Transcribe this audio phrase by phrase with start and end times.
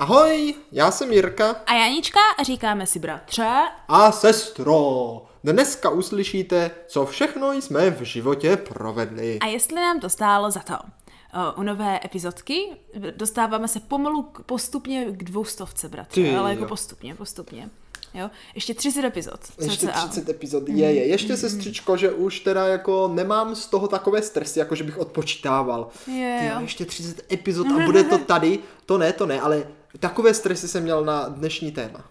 [0.00, 3.48] Ahoj, já jsem Jirka A Janička a říkáme si bratře.
[3.88, 5.22] a sestro.
[5.44, 9.38] Dneska uslyšíte, co všechno jsme v životě provedli.
[9.38, 10.74] A jestli nám to stálo za to.
[10.74, 12.68] O, U nové epizodky
[13.16, 16.20] dostáváme se pomalu postupně k dvoustovce, bratře.
[16.22, 16.68] Ty ale jako jo.
[16.68, 17.70] postupně, postupně.
[18.14, 18.30] Jo?
[18.54, 19.40] Ještě 30 epizod.
[19.60, 20.08] Ještě cca.
[20.08, 21.06] 30 epizod je, je.
[21.06, 25.88] Ještě sestřičko, že už teda jako nemám z toho takové stresy, jako že bych odpočítával.
[26.06, 26.60] Je, Ty jo.
[26.60, 28.58] ještě 30 epizod a bude to tady.
[28.86, 29.64] To ne, to ne, ale
[29.98, 32.04] takové stresy jsem měl na dnešní téma.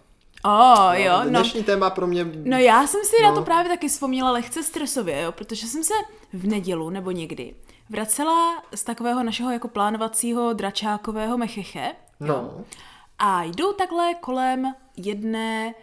[0.45, 1.29] O, jo, no.
[1.29, 2.25] Dnešní téma pro mě...
[2.43, 3.35] No já jsem si na No.
[3.35, 5.93] to právě taky vzpomněla lehce stresově, jo, protože jsem se
[6.33, 7.55] v nedělu nebo někdy
[7.89, 11.91] vracela z takového našeho jako plánovacího dračákového mecheche.
[12.19, 12.51] No.
[13.19, 15.73] A jdu takhle kolem jedné,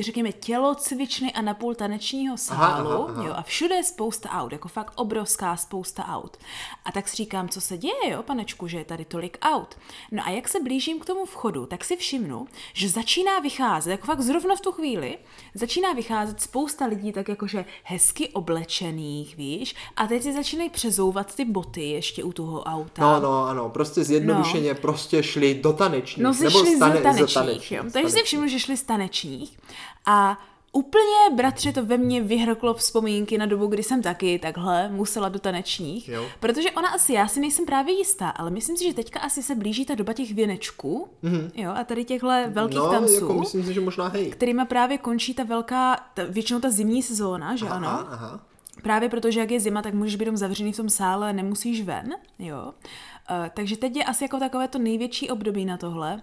[0.00, 2.90] řekněme, tělocvičny a napůl tanečního sálu.
[2.90, 3.24] aha, aha.
[3.26, 6.36] Jo, a všude je spousta aut, jako fakt obrovská spousta aut.
[6.84, 9.74] A tak si říkám, co se děje, jo, panečku, že je tady tolik aut.
[10.12, 14.06] No a jak se blížím k tomu vchodu, tak si všimnu, že začíná vycházet, jako
[14.06, 15.18] fakt zrovna v tu chvíli,
[15.54, 21.44] začíná vycházet spousta lidí tak jakože hezky oblečených, víš, a teď si začínají přezouvat ty
[21.44, 23.02] boty ještě u toho auta.
[23.02, 26.24] No, no, ano, prostě zjednodušeně prostě šli do tanečních.
[26.24, 27.84] No, si nebo šli stane- z tanečních, tanečních, jo.
[27.92, 29.59] Takže si všimnu, že šli z tanečních
[30.06, 30.38] a
[30.72, 35.38] úplně, bratře, to ve mně vyhrklo vzpomínky na dobu, kdy jsem taky takhle musela do
[35.38, 36.26] tanečních, Jo.
[36.40, 39.54] protože ona asi, já si nejsem právě jistá, ale myslím si, že teďka asi se
[39.54, 41.08] blíží ta doba těch věnečků,
[41.54, 44.30] jo, a tady těchhle velkých no, tanců, jako myslím si, že možná hej.
[44.30, 47.88] kterýma právě končí ta velká, ta, většinou ta zimní sezóna, že ano?
[47.88, 48.40] Aha, aha.
[48.82, 52.14] Právě protože jak je zima, tak můžeš být jenom zavřený v tom sále nemusíš ven,
[52.38, 52.64] jo.
[53.30, 56.22] Uh, takže teď je asi jako takové to největší období na tohle.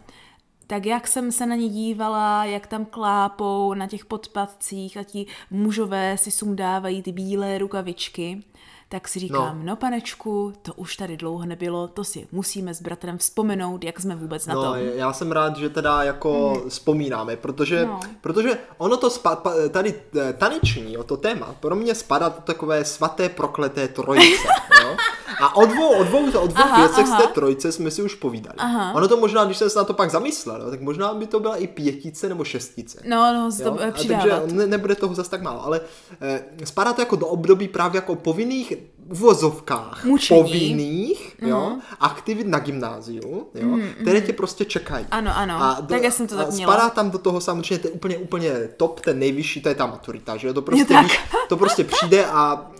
[0.67, 5.25] Tak jak jsem se na ně dívala, jak tam klápou na těch podpadcích a ti
[5.51, 8.43] mužové si sundávají ty bílé rukavičky,
[8.89, 9.65] tak si říkám, no.
[9.65, 14.15] no panečku, to už tady dlouho nebylo, to si musíme s bratrem vzpomenout, jak jsme
[14.15, 14.75] vůbec na No, tom.
[14.77, 17.99] já jsem rád, že teda jako vzpomínáme, protože, No.
[18.21, 22.35] protože ono to spa, pa, tady eh, taneční, jo, to téma, pro mě spadá do
[22.43, 24.47] takové svaté prokleté trojice,
[24.83, 24.95] jo?
[25.41, 27.21] A o dvou, o dvou, o dvou Aha, věcech z aha.
[27.21, 28.55] té trojice jsme si už povídali.
[28.57, 28.93] Aha.
[28.95, 31.39] Ono to možná, když jsem se na to pak zamyslel, jo, tak možná by to
[31.39, 33.01] byla i pětice nebo šestice.
[33.05, 33.91] No, no, to Jo?
[33.97, 35.81] takže ne, nebude toho zas tak málo, ale
[36.21, 38.76] eh, spadá to jako do období právě jako povinných
[39.11, 40.41] uvozovkách Mučení.
[40.43, 45.05] povinných jo, aktivit na gymnáziu, jo, které tě prostě čekají.
[45.11, 45.75] Ano, ano.
[45.81, 46.73] do- Tak já jsem to tak a měla.
[46.73, 50.37] Spadá tam do toho samozřejmě ten úplně, úplně top, ten nejvyšší, to je ta maturita,
[50.37, 51.19] že jo, to prostě, víš,
[51.49, 52.71] to prostě přijde a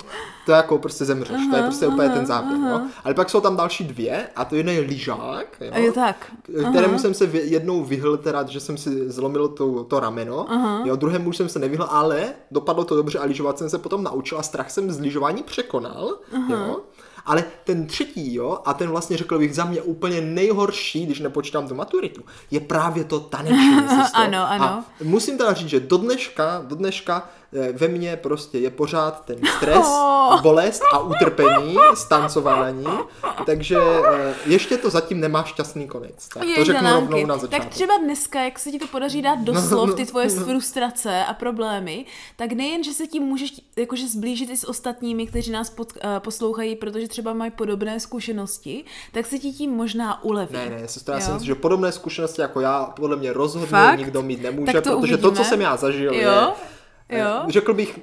[0.47, 2.81] to jako prostě zemřeš, to je prostě úplně ten záběr, jo.
[3.03, 6.31] Ale pak jsou tam další dvě a to jedna je lyžák, jo, Jo, tak.
[6.69, 10.45] kterému jsem se jednou vyhl, teda, že jsem si zlomil to, to rameno,
[10.85, 14.03] jo, druhému už jsem se nevyhl, ale dopadlo to dobře a lyžovat jsem se potom
[14.03, 16.17] naučil a strach jsem z lyžování překonal,
[16.49, 16.79] jo.
[17.25, 21.67] Ale ten třetí, jo, a ten vlastně řekl bych za mě úplně nejhorší, když nepočítám
[21.67, 22.21] tu maturitu,
[22.51, 23.77] je právě to taneční.
[24.13, 24.65] Ano, ano.
[24.65, 27.29] A musím teda říct, že do dneška, do dneška
[27.73, 29.87] ve mně prostě je pořád ten stres,
[30.41, 32.85] bolest a utrpení z tancování,
[33.45, 33.77] takže
[34.13, 36.27] eh, ještě to zatím nemá šťastný konec.
[36.33, 37.63] Tak to řeknu rovnou na začátku.
[37.65, 41.33] Tak třeba dneska, jak se ti to podaří dát do slov, ty tvoje frustrace a
[41.33, 45.91] problémy, tak nejen, že se tím můžeš jakože zblížit i s ostatními, kteří nás pod,
[45.91, 50.53] uh, poslouchají, protože třeba mají podobné zkušenosti, tak se ti tím možná uleví.
[50.53, 53.97] Ne, ne, sestro, já si myslím, že podobné zkušenosti jako já podle mě rozhodně Fakt?
[53.99, 55.45] nikdo mít nemůže, to protože to, co uvidíme.
[55.45, 56.19] jsem já zažil, Jo?
[56.19, 56.76] je, eh,
[57.09, 57.43] Jo?
[57.49, 57.99] řekl bych,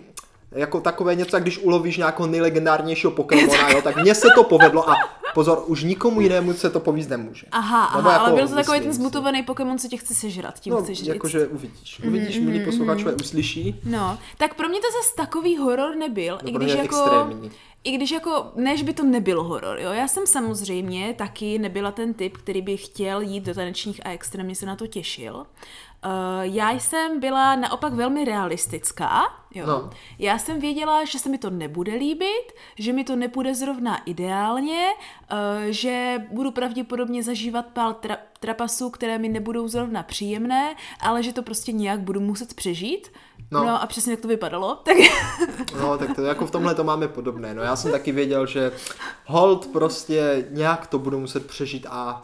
[0.53, 4.95] jako takové něco, když ulovíš nějakého nejlegendárnějšího Pokémona, jo, tak mně se to povedlo a
[5.35, 7.47] pozor, už nikomu jinému se to povíst nemůže.
[7.53, 10.61] Aha, Nebo aha, ale jako byl to takový ten zmutovaný Pokémon, co tě chce sežrat,
[10.61, 11.07] tím No, chceš říct.
[11.09, 12.01] jakože uvidíš.
[12.07, 13.81] Uvidíš, milí posluchačové, uslyší.
[13.85, 16.97] No, tak pro mě to zase takový horor nebyl, i pro když jako...
[16.97, 17.51] extrémní.
[17.85, 19.93] I když jako, než by to nebyl horor, jo.
[19.93, 24.55] Já jsem samozřejmě taky nebyla ten typ, který by chtěl jít do tanečních a extrémně
[24.55, 25.47] se na to těšil.
[26.05, 26.11] Uh,
[26.43, 29.23] já jsem byla naopak velmi realistická,
[29.55, 29.67] jo.
[29.67, 29.91] No.
[30.19, 34.87] Já jsem věděla, že se mi to nebude líbit, že mi to nepůjde zrovna ideálně,
[35.33, 35.39] uh,
[35.71, 41.43] že budu pravděpodobně zažívat pár tra- trapasů, které mi nebudou zrovna příjemné, ale že to
[41.43, 43.13] prostě nějak budu muset přežít.
[43.51, 43.65] No.
[43.65, 44.75] No, a přesně jak to vypadalo.
[44.85, 44.97] Tak
[45.81, 47.55] No, tak to jako v tomhle to máme podobné.
[47.55, 48.73] No, já jsem taky věděl, že
[49.27, 52.23] hold prostě nějak to budu muset přežít a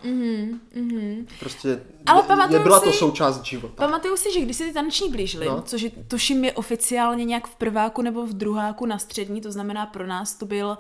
[1.40, 3.74] prostě Mhm, Ale je- byla to si- součást života.
[3.86, 5.56] Pamatuju si, že když se ty taneční blížily, No.
[5.56, 5.62] no.
[5.62, 9.86] což je, tuším je oficiálně nějak v prváku nebo v druháku na střední, to znamená
[9.86, 10.78] pro nás to byl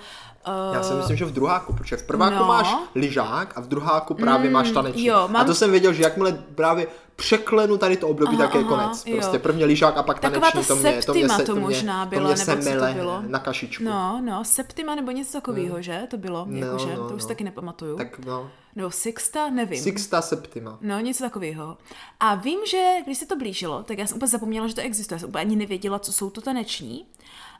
[0.70, 2.44] Uh, Já si myslím, že v druháku, protože v prváku no.
[2.44, 5.06] máš lyžák a v druháku právě máš taneční.
[5.06, 6.86] jo, mám- A to jsem věděl, že jakmile právě
[7.20, 9.06] překlenu tady to období, Aha, tak je aha, konec.
[9.06, 9.16] jo.
[9.16, 11.54] Prostě prvně lyžák a pak Taková taneční, ta to mě, to mě, septima se, to
[11.54, 13.22] to možná to byla, mě nebo co to bylo?
[13.26, 13.84] na kašičku.
[13.84, 16.02] No, no, Septima nebo něco takového, že?
[16.10, 17.28] To bylo, No, jakože, no, to už no.
[17.28, 17.96] taky nepamatuju.
[17.96, 19.82] Tak no, Nebo Sixta, nevím.
[19.82, 20.78] Sixta Septima.
[20.80, 21.76] No, něco takového.
[22.20, 25.16] A vím, že když se to blížilo, tak já jsem úplně zapomněla, že to existuje.
[25.16, 27.06] Já jsem úplně ani nevěděla, co jsou to taneční.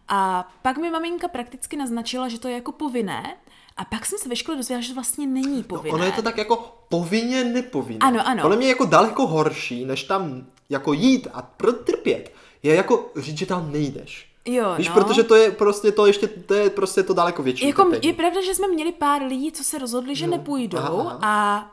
[0.09, 3.37] A pak mi maminka prakticky naznačila, že to je jako povinné.
[3.77, 5.95] A pak jsem se ve škole dozvěděla, že vlastně není povinné.
[5.95, 7.99] Ono je to tak jako povinně nepovinné.
[8.01, 8.43] Ano, ano.
[8.43, 12.33] Podle mě je jako daleko horší, než tam jako jít a protrpět,
[12.63, 14.31] je jako říct, že tam nejdeš.
[14.45, 14.95] Jo, Víš, no.
[14.95, 18.43] protože to je prostě to ještě, to je prostě to daleko větší Jako, je pravda,
[18.43, 21.19] že jsme měli pár lidí, co se rozhodli, že nepůjdou aha, aha.
[21.23, 21.71] a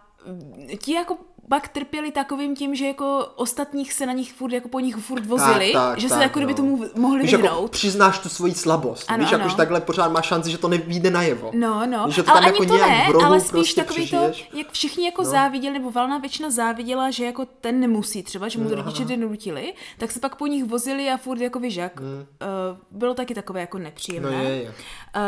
[0.77, 1.17] ti jako
[1.49, 5.25] pak trpěli takovým tím, že jako ostatních se na nich furt, jako po nich furt
[5.25, 6.57] vozili, tak, že se tak, jako kdyby no.
[6.57, 7.71] tomu mohli Víš, jako vyhnout.
[7.71, 9.05] přiznáš tu svoji slabost.
[9.07, 9.49] Ano, Víš, jako, ano.
[9.51, 11.51] že takhle pořád máš šanci, že to nevíde najevo.
[11.53, 13.81] No, no, Víš, že to ale tam ani jako to ne, rohu ale spíš prostě
[13.83, 14.47] takový přežiješ.
[14.51, 15.29] to, jak všichni jako no.
[15.29, 19.05] záviděli, nebo valná většina záviděla, že jako ten nemusí třeba, že mu to No, rodiče
[19.05, 21.99] donutili, tak se pak po nich vozili a furt jako vyžak.
[21.99, 22.07] Mm.
[22.07, 24.31] Uh, bylo taky takové jako nepříjemné.
[24.31, 24.69] No je, je.
[24.69, 24.73] Uh,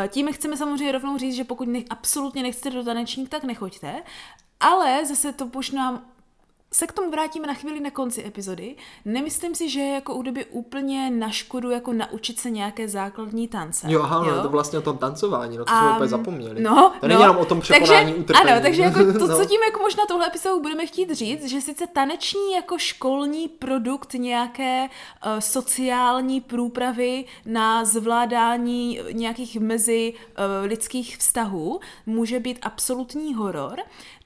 [0.07, 3.93] tím chceme samozřejmě rovnou říct, že pokud ne, absolutně nechcete do tanečník, tak nechoďte.
[4.59, 6.03] Ale zase to možná
[6.73, 8.75] se k tomu vrátíme na chvíli na konci epizody.
[9.05, 13.47] Nemyslím si, že je jako u doby úplně na škodu jako naučit se nějaké základní
[13.47, 13.87] tance.
[13.89, 16.61] Jo, aha, no, to vlastně o tom tancování, no to jsme A, úplně zapomněli.
[16.61, 18.51] No, to není no, jenom o tom překonání takže, utrpení.
[18.51, 19.37] Ano, takže jako to, no.
[19.37, 24.13] co tím jako možná tohle epizodou budeme chtít říct, že sice taneční jako školní produkt
[24.13, 33.79] nějaké uh, sociální průpravy na zvládání nějakých mezi uh, lidských vztahů může být absolutní horor,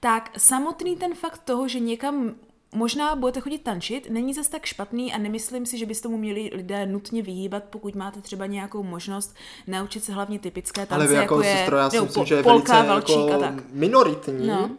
[0.03, 2.35] tak samotný ten fakt toho, že někam
[2.75, 6.51] Možná budete chodit tančit, není zas tak špatný a nemyslím si, že byste tomu měli
[6.53, 9.35] lidé nutně vyhýbat, pokud máte třeba nějakou možnost
[9.67, 12.35] naučit se hlavně typické tance, Ale jako, jako je sestro, já si myslím, po- že
[12.35, 13.53] je polka, velice jako tak.
[13.71, 14.47] minoritní.
[14.47, 14.69] No.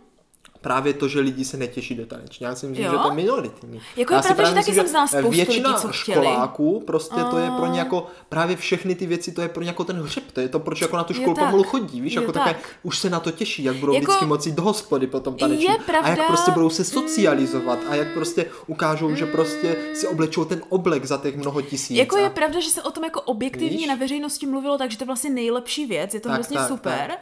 [0.65, 2.45] Právě to, že lidi se netěší do taneční.
[2.45, 2.93] Já si myslím, Jo?
[2.93, 3.81] že to je minoritní.
[3.97, 6.27] Jako je Já pravda, že taky jsem znala spoustu většina lidí, co chtěli.
[6.27, 9.69] školáků, prostě to je pro ně jako, právě všechny ty věci, to je pro ně
[9.69, 12.21] jako ten hřeb, to je to, proč jako na tu školu pomalu chodí, víš, Jo,
[12.23, 12.45] jako tak.
[12.45, 15.65] také, už se na to těší, jak budou Jako- vždycky moci do hospody potom taneční.
[15.65, 20.09] Je A jak pravda- prostě budou se socializovat a jak prostě ukážou, že prostě si
[20.09, 21.97] oblečou ten oblek za těch mnoho tisíc.
[21.97, 23.87] Jako a- je pravda, že se o tom jako objektivně Víš?
[23.87, 27.05] na veřejnosti mluvilo, takže to je vlastně nejlepší věc, je to Tak, vlastně tak, super.
[27.09, 27.19] tak.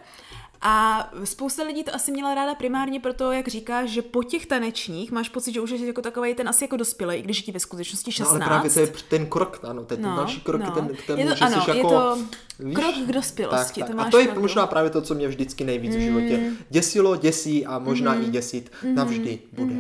[0.64, 5.12] A spousta lidí to asi měla ráda primárně proto, jak říkáš, že po těch tanečních
[5.12, 7.60] máš pocit, že už jsi jako takový ten asi jako dospělý, i když ti ve
[7.60, 8.32] skutečnosti 16.
[8.32, 10.70] No ale právě to je ten krok, ano, to ten No, další krok no.
[10.70, 12.18] ten, tomu, Je to- že ano, jsi je jako, to
[12.58, 13.96] víš, krok k dospělosti, tak, to tak.
[13.96, 14.40] máš A to je pravdu.
[14.42, 18.24] možná právě to, co mě vždycky nejvíc v životě děsilo, děsí a možná Mhm.
[18.24, 19.74] i děsit navždy bude.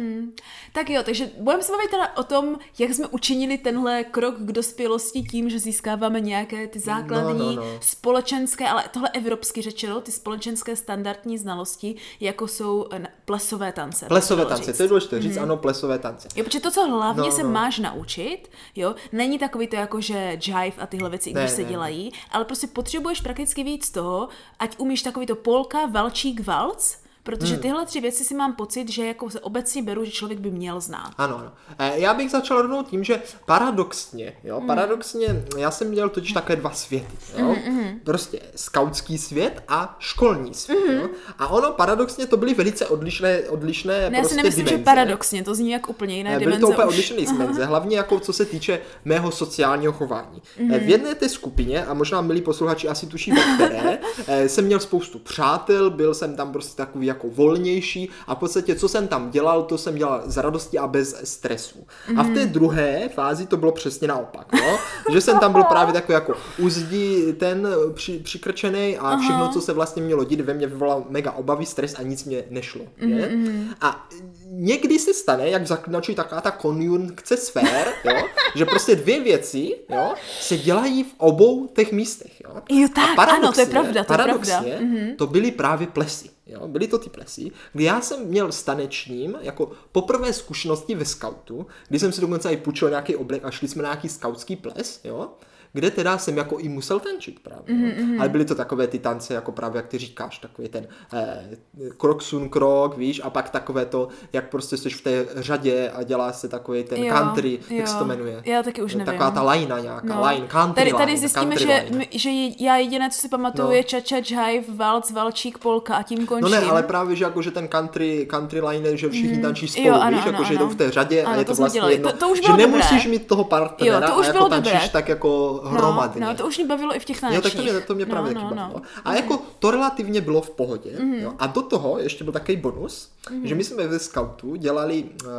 [0.72, 4.52] Tak jo, takže budeme se bavit teda o tom, jak jsme učinili tenhle krok k
[4.52, 7.78] dospělosti tím, že získáváme nějaké ty základní No, no, no.
[7.80, 14.06] společenské, ale tohle evropsky řečeno, ty společenské standardní znalosti, jako jsou eh, plesové tance.
[14.06, 14.76] Plesové tance, říct.
[14.76, 16.28] to je důležité říct, ano, plesové tance.
[16.36, 17.50] Jo, protože to, co hlavně No, se no.
[17.50, 21.62] máš naučit, jo, není takový to jako, že jive a tyhle věci, když Ne, se
[21.62, 24.28] ne, dělají, ale prostě potřebuješ prakticky víc toho,
[24.58, 27.62] ať umíš takový to polka, valčík, valc, protože Hmm.
[27.62, 30.80] tyhle tři věci si mám pocit, že jako se obecně beru, že člověk by měl
[30.80, 31.12] znát.
[31.18, 31.52] Ano, ano.
[31.78, 34.66] E, Já bych začal rovnou tím, že paradoxně, jo, Hmm.
[34.66, 37.56] paradoxně, já jsem měl totiž také dva světy, jo.
[37.66, 40.96] Hmm, Prostě skautský svět a školní svět, Hmm.
[41.00, 41.08] jo.
[41.38, 44.78] A ono paradoxně to byly velice odlišné, odlišné Ne, já prostě si nemyslím, dimenze.
[44.78, 48.32] že paradoxně, to zní jak úplně jiné Byly to úplně odlišné dimenze, hlavně jako co
[48.32, 50.42] se týče mého sociálního chování.
[50.60, 50.72] Mhm.
[50.74, 54.80] Eh, V jedné té skupině, a možná milí posluchači asi tuší které, eh, jsem měl
[54.80, 59.30] spoustu přátel, byl jsem tam prostě takový jako volnější a v podstatě co jsem tam
[59.30, 61.86] dělal, to jsem dělal z radosti a bez stresu.
[62.16, 62.52] A v té Mhm.
[62.52, 64.78] druhé fázi to bylo přesně naopak, no?
[65.12, 69.60] že jsem tam byl právě takový jako uzdí ten eh, při, přikrčený a všechno, co
[69.60, 72.82] se vlastně mělo dít, ve mně vyvolal mega obavy, stres a nic mě nešlo.
[72.96, 73.28] Je?
[73.28, 74.08] Mhm, A
[74.54, 78.28] někdy se stane, jak v zaklinači taková ta konjunkce sfér, jo?
[78.56, 80.14] že prostě dvě věci jo?
[80.40, 82.40] se dělají v obou těch místech.
[82.40, 82.62] Jo?
[82.70, 84.64] Jo, tak, a paradoxně, ano, to je pravda, to je pravda.
[84.80, 85.16] Mhm.
[85.16, 86.30] to byly právě plesy.
[86.46, 86.68] Jo?
[86.68, 91.66] Byly to ty plesy, kdy já jsem měl s tanečním jako poprvé zkušenosti ve skautu,
[91.88, 95.00] kdy jsem si dokonce i půjčil nějaký oblek a šli jsme na nějaký skautský ples,
[95.04, 95.30] jo?
[95.72, 97.74] Kde teda jsem jako i musel tančit právě.
[97.76, 98.20] Mm-hmm.
[98.20, 101.50] Ale byly to takové ty tance, jako právě jak ty říkáš, takový ten eh,
[101.96, 106.02] krok sun krok, víš, a pak takové to, jak prostě jsi v té řadě a
[106.02, 107.98] dělá se takový ten Jo, country, jak se jo.
[107.98, 108.42] to jmenuje.
[108.44, 109.06] Já taky už nevím.
[109.06, 110.26] Taková ta lajna nějaká, No.
[110.26, 112.04] line, country tady, tady line, zjistíme, country že, line.
[112.10, 112.30] že
[112.64, 113.72] já jediné, co si pamatuju, No.
[113.74, 116.42] je ča-ča, jive, valc, valčík, polka a tím končím.
[116.44, 119.86] No ne, ale právě, že jako, že ten country, country line, že všichni tančí spolu.
[119.86, 120.58] Jo, ano, víš, ano, jako, že ano.
[120.66, 122.52] jdou v té řadě a Ano, je to to vlastně jedno, To- to už že
[122.52, 123.10] nemusíš dobré.
[123.10, 126.20] mít toho partnera Jo, to už a jako bylo tančíš tak jako hromadně.
[126.20, 127.44] No, no, to už mě bavilo i v těch tanečních.
[127.44, 128.62] Jo, tak to mě, to mě no, právě no, taky no.
[128.62, 128.82] bavilo.
[129.04, 130.96] A jako to relativně bylo v pohodě.
[131.00, 131.14] Mhm.
[131.14, 131.32] Jo.
[131.38, 135.30] A do toho ještě byl takový bonus, že my jsme ve scoutu dělali uh,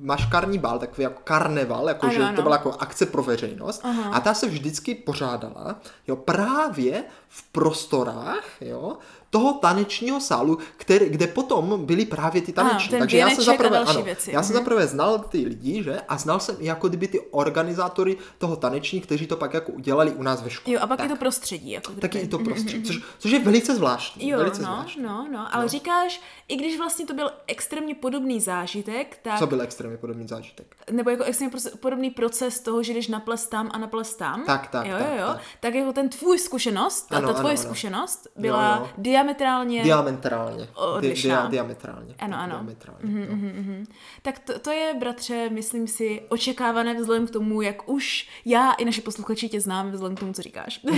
[0.00, 2.36] maškarní bál, takový jako karneval, jako Ano, že ano.
[2.36, 3.84] to byla jako akce pro veřejnost.
[4.12, 8.96] A ta se vždycky pořádala jo, právě v prostorách jo,
[9.30, 12.90] toho tanečního sálu, který, kde potom byli právě ty taneční.
[12.90, 14.30] ten Takže já jsem zaprvé, ano, věci.
[14.32, 14.64] já jsem Mhm.
[14.64, 16.00] zaprvé znal ty lidi, že?
[16.08, 17.20] A znal jsem i jako kdyby ty
[17.60, 20.74] organizátory toho taneční, kteří to pak jako udělali u nás ve škole.
[20.74, 21.10] Jo, a pak tak.
[21.10, 21.70] je to prostředí.
[21.70, 22.00] Jako kdyby.
[22.00, 24.28] Taky i to prostředí, což, což je velice zvláštní.
[24.28, 25.02] Jo, velice no, zvláštní.
[25.02, 29.62] no, no, ale říkáš, i když vlastně to byl extrémně podobný zážitek, tak, Co byl
[29.62, 30.76] extrémně podobný zážitek?
[30.90, 34.44] nebo jako extrémně podobný proces toho, že jdeš na ples tam a na ples tam,
[34.46, 35.40] Tak, tak, jo, tak, jo, jo, tak.
[35.60, 37.62] tak jako ten tvůj zkušenost, Ano, a ta tvoje ano.
[37.62, 38.90] zkušenost byla Jo, jo.
[39.16, 40.68] Diametrálně Diametrálně.
[40.74, 41.44] odlišná.
[41.46, 42.14] Di, diametrálně.
[42.18, 42.54] Ano, ano.
[42.54, 43.84] Diametrálně, no.
[44.22, 48.84] Tak to, to je, bratře, myslím si, očekávané vzhledem k tomu, jak už já i
[48.84, 50.80] naše posluchači tě známe vzhledem k tomu, co říkáš.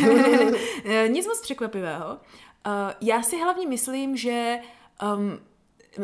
[0.84, 2.18] Eh, Nic moc překvapivého.
[2.66, 4.58] Eh, Já si hlavně myslím, že
[5.16, 5.38] um,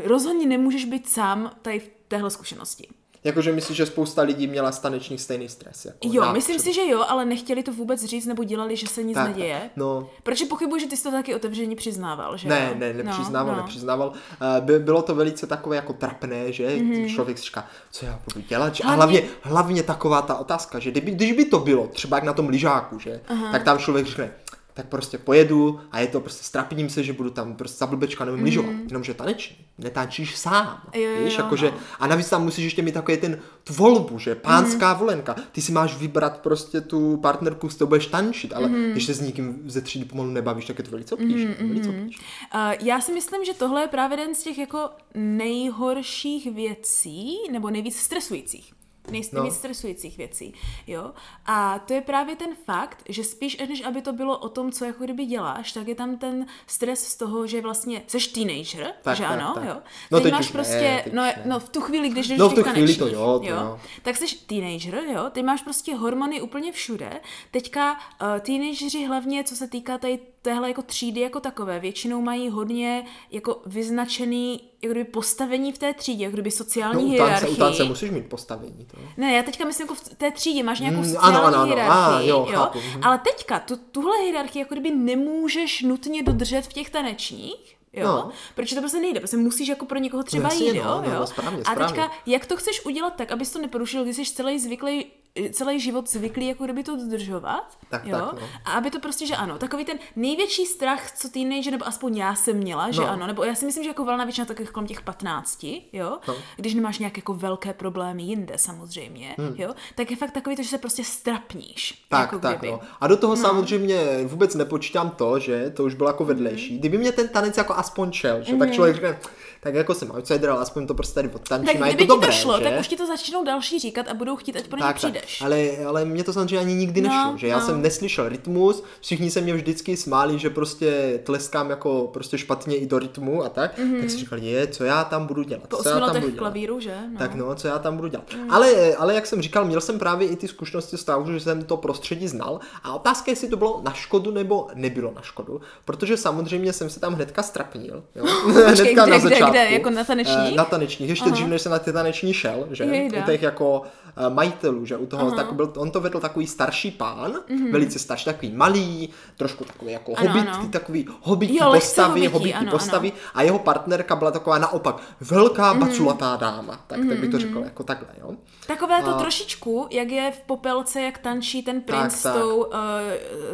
[0.04, 2.88] rozhodně nemůžeš být sám tady v téhle zkušenosti.
[3.24, 5.84] Jakože myslíš, že spousta lidí měla z tanečních stejný stres?
[5.84, 8.86] Jako Jo, já myslím si, že jo, ale nechtěli to vůbec říct nebo dělali, že
[8.86, 9.58] se nic Tak, neděje.
[9.62, 9.70] tak.
[9.76, 13.58] No, Protože pochybuji, že ty jsi to taky otevřeně přiznával, že Ne, ne, nepřiznával, no,
[13.60, 13.62] no.
[13.66, 14.12] nepřiznával.
[14.58, 17.14] Eh, By, bylo to velice takové jako trapné, že mm-hmm.
[17.14, 18.84] člověk si říká, co já budu dělat, že?
[18.84, 18.90] a.
[18.90, 22.32] Hlavně- hlavně, hlavně taková ta otázka, že kdyby, když by to bylo třeba jak na
[22.32, 23.20] tom lyžáku, že,
[23.52, 24.32] tak tam člověk řekne,
[24.74, 28.24] tak prostě pojedu a je to prostě strapním se, že budu tam prostě za blbečka
[28.24, 28.44] nevím mm-hmm.
[28.44, 30.82] lyžovat, jenomže taneční, netančíš sám.
[30.94, 31.78] Jo, jo, víš, jo, jakože, no.
[31.98, 34.98] a navíc tam musíš ještě mít takový ten tu volbu, že pánská mm-hmm.
[34.98, 38.92] volenka, ty si máš vybrat prostě tu partnerku, s tou budeš tančit, ale mm-hmm.
[38.92, 41.68] když se s nikým ze třídy pomalu nebavíš, tak je to velice obtížné, mm-hmm.
[41.68, 42.24] velice obtížné.
[42.54, 47.70] Uh, já si myslím, že tohle je právě jeden z těch jako nejhorších věcí, nebo
[47.70, 48.72] nejvíc stresujících.
[49.10, 49.40] Nej, No.
[49.40, 50.54] nejvíc stresujících věcí,
[50.86, 51.10] jo.
[51.46, 54.84] A to je právě ten fakt, že spíš, než aby to bylo o tom, co
[54.84, 59.16] jako kdyby děláš, tak je tam ten stres z toho, že vlastně seš teenager, Tak,
[59.16, 59.64] že tak, ano, tak.
[59.64, 59.76] jo.
[60.10, 61.42] No teď teď máš ne, prostě, teď no, ne.
[61.44, 63.80] no, v tu chvíli, když jdeš No, v tu chvíli to jo, to jo.
[64.02, 67.20] tak jsi teenager, jo, ty máš prostě hormony úplně všude.
[67.50, 67.98] Teďka uh,
[68.40, 73.62] teenageři hlavně, co se týká tady téhle jako třídy jako takové, většinou mají hodně jako
[73.66, 77.52] vyznačený jako kdyby postavení v té třídě, jako kdyby No, sociální u tance, hierarchii.
[77.52, 78.96] u tance musíš mít postavení, to.
[79.16, 81.66] Ne, já teďka myslím jako v té třídě máš nějakou Mm, sociální ano, ano, ano.
[81.66, 83.00] hierarchii, Ah, jo, chápu, mhm.
[83.04, 88.30] ale teďka tu, tuhle hierarchii jako kdyby nemůžeš nutně dodržet v těch tanečních, jo, No.
[88.54, 91.12] protože to prostě nejde, prostě musíš jako pro někoho třeba jasně, jít, no, jo, no,
[91.12, 91.20] jo.
[91.20, 91.86] no, správně, a správně.
[91.86, 95.06] teďka, jak to chceš udělat tak, abys to neporušil, když jsi celý zvyklý
[95.52, 98.16] celý život zvyklý jako kdyby to dodržovat, Tak, jo?
[98.18, 98.48] tak, no.
[98.64, 102.34] A aby to prostě, že ano, takový ten největší strach, co teenager, nebo aspoň já
[102.34, 103.10] jsem měla, že No.
[103.10, 106.34] ano, nebo já si myslím, že jako valná většina takových kolem těch 15, jo, No.
[106.56, 109.54] když nemáš nějaké jako velké problémy jinde samozřejmě, hmm.
[109.58, 112.04] jo, tak je fakt takový to, že se prostě strapníš.
[112.08, 112.72] Tak, jako tak, kdyby.
[112.72, 112.80] no.
[113.00, 113.42] A do toho no.
[113.42, 116.78] samozřejmě vůbec nepočítám to, že to už bylo jako vedlejší.
[116.78, 119.18] Kdyby mě ten tanec jako aspoň šel, že tak člověk řekne,
[119.64, 122.14] tak jako jsem outsider, ale aspoň to prostě tady Tak odtančím a je kdyby to
[122.14, 122.64] ti dobré, to šlo, že?
[122.64, 124.96] tak už ti to začnou další říkat a budou chtít, ať pro ně tak, tak.
[124.96, 125.42] přijdeš.
[125.42, 127.66] Ale, ale mě to samozřejmě ani nikdy No, nešlo, že já no.
[127.66, 132.86] jsem neslyšel rytmus, všichni se mě vždycky smáli, že prostě tleskám jako prostě špatně i
[132.86, 134.00] do rytmu a tak, mm-hmm.
[134.00, 136.38] tak si říkal, je, co já tam budu dělat, Po co já tam budu dělat.
[136.38, 136.96] klavíru, že?
[137.12, 137.18] No.
[137.18, 138.24] Tak no, co já tam budu dělat.
[138.36, 138.50] Mm.
[138.50, 141.64] Ale, ale jak jsem říkal, měl jsem právě i ty zkušenosti z toho, že jsem
[141.64, 145.60] to prostředí znal a otázka je, jestli to bylo na škodu nebo nebylo na škodu,
[145.84, 148.04] protože samozřejmě jsem se tam hnedka strapnil.
[148.14, 148.24] Jo?
[148.70, 149.70] Počkej, kde, kde?
[149.70, 150.52] Jako na tanečních?
[150.52, 152.84] Eh, Na tanečních, ještě dřív, než jsem na ty taneční šel, že?
[152.84, 153.18] Jejda.
[153.18, 153.82] U těch jako
[154.28, 154.96] majitelů, že?
[154.96, 157.72] U toho, tak byl, on to vedl takový starší pán, mm-hmm.
[157.72, 160.28] velice starší, takový malý, trošku takový jako Mhm.
[160.28, 160.68] Ano, hobit, ano.
[160.68, 166.36] takový hobití Jo, postavy, hobití, ano, postavy a jeho partnerka byla taková naopak velká baculatá
[166.36, 168.30] dáma, tak, tak bych to řekl jako takhle, jo.
[168.66, 172.34] Takové to A- trošičku, jak je v popelce, jak tančí ten princ tak.
[172.34, 172.72] s tou, uh,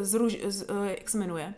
[0.00, 1.54] z, růž, z, uh, jak se jmenuje?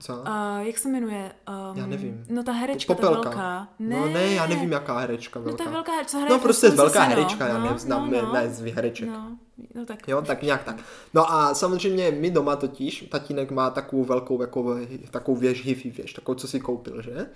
[0.00, 0.14] Co?
[0.14, 0.22] Uh,
[0.60, 1.32] jak se jmenuje?
[1.72, 2.24] Um, Já nevím.
[2.28, 3.14] No ta herečka, Popelka.
[3.22, 3.68] ta velká.
[3.78, 5.64] No ne, já nevím, jaká herečka No velká.
[5.64, 8.50] ta velká herečka, hraje No prostě velká herečka, já No, neznám no, no, no.
[8.50, 9.08] názvy hereček.
[9.08, 9.38] No,
[9.74, 10.08] no tak.
[10.08, 10.76] Jo, tak nějak tak.
[11.14, 14.76] No a samozřejmě my doma totiž, tatínek má takovou velkou jako,
[15.10, 17.26] takovou věž, hifi věž, takovou, co si koupil, že?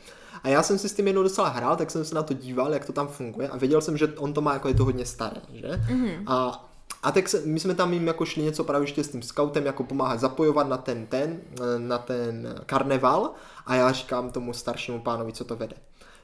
[0.42, 2.72] A já jsem si s tím jednou docela hrál, tak jsem se na to díval,
[2.72, 5.06] jak to tam funguje a věděl jsem, že on to má jako je to hodně
[5.06, 5.68] staré, že?
[5.68, 6.22] Mm-hmm.
[6.26, 6.64] A
[7.02, 9.66] a tak se, my jsme tam jim jako šli něco právě ještě s tím scoutem,
[9.66, 11.40] jako pomáhat zapojovat na ten, ten,
[11.78, 13.30] na ten karneval
[13.66, 15.76] a já říkám tomu staršímu pánovi, co to vede.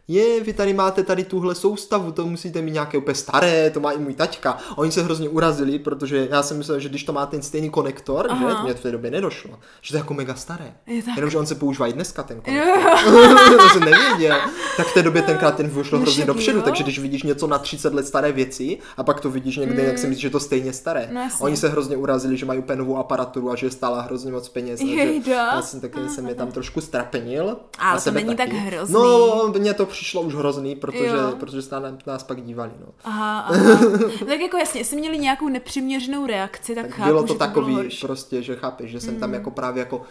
[0.08, 3.90] Je, vy tady máte tady tuhle soustavu, to musíte mít nějaké úplně staré, to má
[3.90, 4.58] i můj taťka.
[4.76, 8.26] Oni se hrozně urazili, protože já jsem myslel, že když to má ten stejný konektor,
[8.30, 8.50] Aha.
[8.50, 10.74] že to mě v té době nedošlo, že to je jako mega staré.
[10.86, 11.16] Je tak.
[11.16, 13.58] Jenomže on se používá i dneska ten konektor.
[13.58, 14.36] to jsem nevěděl.
[14.76, 17.94] Tak v té době tenkrát ten vyšlo hrozně dopředu, takže když vidíš něco na 30
[17.94, 19.88] let staré věci a pak to vidíš někde, mm.
[19.88, 21.08] jak si myslíš, že to stejně staré.
[21.12, 24.48] No, oni se hrozně urazili, že mají úplně novou aparaturu a že stála hrozně moc
[24.48, 24.80] peněz.
[25.26, 27.56] Já jsem taky jsem je tam trošku strapenil.
[27.78, 28.50] A, a to není taky.
[28.50, 28.94] tak hrozný.
[28.94, 32.70] No, mně to přišlo už hrozný, protože, protože se na nás pak dívali.
[32.80, 32.86] No.
[33.04, 33.78] Aha, aha.
[34.26, 37.74] tak jako jasně, jestli měli nějakou nepřiměřenou reakci, tak, tak chápu, bylo to že takový
[37.74, 39.20] to bylo prostě, že chápeš, že jsem mm.
[39.20, 40.02] tam jako právě jako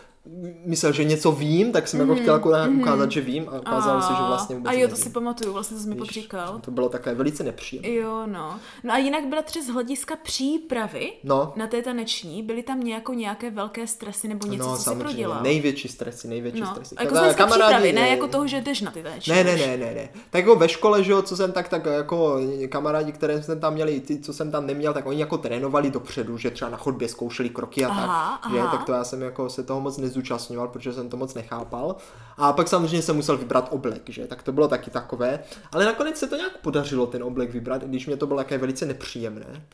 [0.66, 3.60] myslel, že něco vím, tak jsem mm, jako chtěl jako mm, ukázat, že vím a
[3.60, 5.04] ukázalo se, že vlastně vůbec A jo, to nevím.
[5.04, 6.60] si pamatuju, vlastně to jsi mi pak říkal.
[6.62, 7.90] To bylo také velice nepříjemné.
[7.90, 8.60] Jo, no.
[8.84, 11.54] No a jinak bratře z hlediska přípravy no.
[11.56, 15.44] na té taneční, byly tam nějakou nějaké velké stresy nebo něco, no, co si prodělal?
[15.44, 16.68] největší stresy, největší no.
[16.68, 16.96] stresy.
[16.96, 19.34] A jako z přípravy, ne jako toho, že jdeš na ty taneční.
[19.34, 20.10] Ne, ne, ne, ne, ne.
[20.30, 22.40] Tak jako ve škole, že jo, co jsem tak, tak jako
[22.70, 26.38] kamarádi, které jsem tam měli, ty, co jsem tam neměl, tak oni jako trénovali dopředu,
[26.38, 28.52] že třeba na chodbě zkoušeli kroky a aha, tak.
[28.52, 28.56] Aha.
[28.56, 31.96] Že, tak to já jsem jako se toho moc nezúčastňoval, protože jsem to moc nechápal.
[32.38, 34.28] A pak samozřejmě jsem musel vybrat oblek, že?
[34.28, 35.40] Tak to bylo taky takové.
[35.72, 38.86] Ale nakonec se to nějak podařilo ten oblek vybrat, když mě to bylo také velice
[38.86, 39.66] nepříjemné.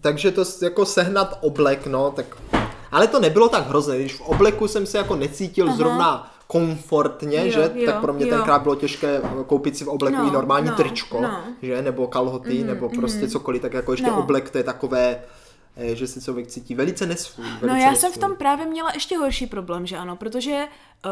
[0.00, 2.36] Takže to jako sehnat oblek, no, tak...
[2.90, 5.76] Ale to nebylo tak hrozné, když v obleku jsem se jako necítil Aha.
[5.76, 7.70] zrovna komfortně, jo, že?
[7.74, 8.36] Jo, tak pro mě jo.
[8.36, 11.40] tenkrát bylo těžké koupit si v obleku no, i normální no, tričko, no.
[11.62, 11.82] že?
[11.82, 13.28] Nebo kalhoty, mm, nebo prostě mm.
[13.28, 14.18] cokoliv, tak jako ještě no.
[14.18, 15.45] oblek to je takové Eh,
[15.76, 17.46] že se člověk cítí velice nesvůj.
[17.46, 18.00] No, velice no já nesvůj.
[18.00, 20.68] jsem v tom právě měla ještě horší problém, že ano, protože
[21.04, 21.10] uh,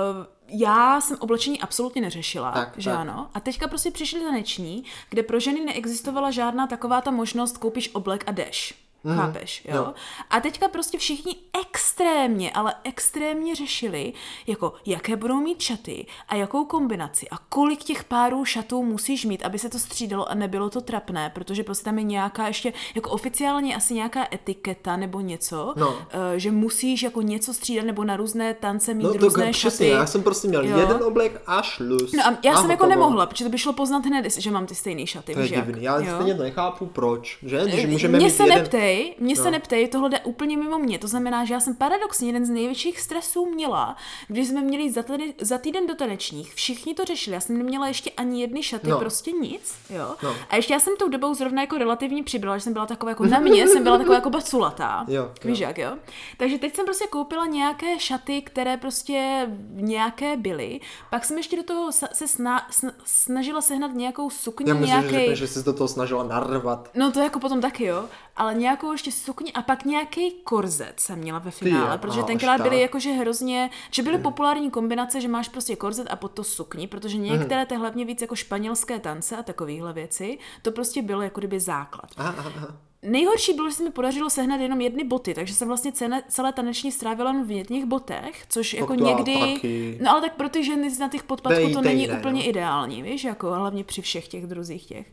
[0.49, 3.01] já jsem oblečení absolutně neřešila, tak, že tak.
[3.01, 3.31] ano.
[3.35, 8.25] A teďka prostě přišli taneční, kde pro ženy neexistovala žádná taková ta možnost koupíš oblek
[8.27, 8.84] a jdeš.
[9.05, 9.77] Mm, chápeš, jo?
[9.77, 9.95] jo?
[10.31, 14.13] A teďka prostě všichni extrémně, ale extrémně řešili,
[14.47, 19.45] jako jaké budou mít šaty a jakou kombinaci a kolik těch párů šatů musíš mít,
[19.45, 23.11] aby se to střídalo a nebylo to trapné, protože prostě tam je nějaká ještě, jako
[23.11, 25.89] oficiálně asi nějaká etiketa nebo něco, no.
[25.89, 25.95] uh,
[26.37, 29.69] že musíš jako něco střídat nebo na různé tance mít no, různé to, šaty.
[29.69, 30.79] Přesně, já jsem prostě měl jo?
[30.79, 32.13] jeden oblek a šlus.
[32.13, 34.67] No a já a jsem jako nemohla, protože to by šlo poznat hned, že mám
[34.67, 35.35] ty stejné šaty.
[35.35, 36.15] To je divný, já jo?
[36.15, 37.61] stejně nechápu proč, že?
[37.65, 38.59] Když můžeme Mě mít se jeden...
[38.59, 39.43] neptej, neptej, mě no.
[39.43, 40.99] se neptej, tohle jde úplně mimo mě.
[40.99, 43.97] To znamená, že já jsem paradoxně jeden z největších stresů měla,
[44.29, 47.89] když jsme měli za, tady, za týden do tanečních, všichni to řešili, já jsem neměla
[47.89, 48.99] ještě ani jedny šaty, no.
[48.99, 50.15] prostě nic, jo.
[50.23, 50.37] No.
[50.51, 53.25] A ještě já jsem tou dobou zrovna jako relativně přibyla, že jsem byla taková jako
[53.25, 55.05] na mě, jsem byla taková jako baculatá.
[55.15, 55.97] Jo, Víš jak, jo?
[56.37, 60.81] Takže teď jsem prostě koupila nějaké šaty, které prostě nějaké byly.
[61.11, 65.27] Pak jsem ještě do toho se sna, sna, snažila sehnat nějakou sukni, já myslím, nějaký...
[65.29, 66.91] že, že jsi do toho snažila narvat.
[66.95, 68.05] No to jako potom taky, jo
[68.37, 72.27] ale nějakou ještě sukni a pak nějaký korzet jsem měla ve finále, Ty, protože aha,
[72.27, 74.23] tenkrát byly jakože hrozně, že byly hmm.
[74.23, 77.67] populární kombinace, že máš prostě korzet a pod to sukni, protože některé hmm.
[77.67, 82.11] ty hlavně víc jako španělské tance a takovéhle věci, to prostě bylo jako kdyby základ.
[82.17, 82.77] Aha, aha.
[83.03, 86.53] Nejhorší bylo, že se mi podařilo sehnat jenom jedny boty, takže jsem vlastně celé, celé
[86.53, 89.41] taneční strávila v jedných botech, což tak jako někdy...
[89.55, 89.99] Taky.
[90.03, 92.49] No ale tak pro ty ženy na těch podpadků to není ne, úplně no.
[92.49, 95.13] ideální, víš, jako hlavně při všech těch druzích těch.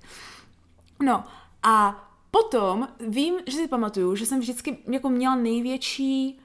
[1.03, 1.23] No
[1.63, 6.39] a Potom vím, že si pamatuju, že jsem vždycky jako měla největší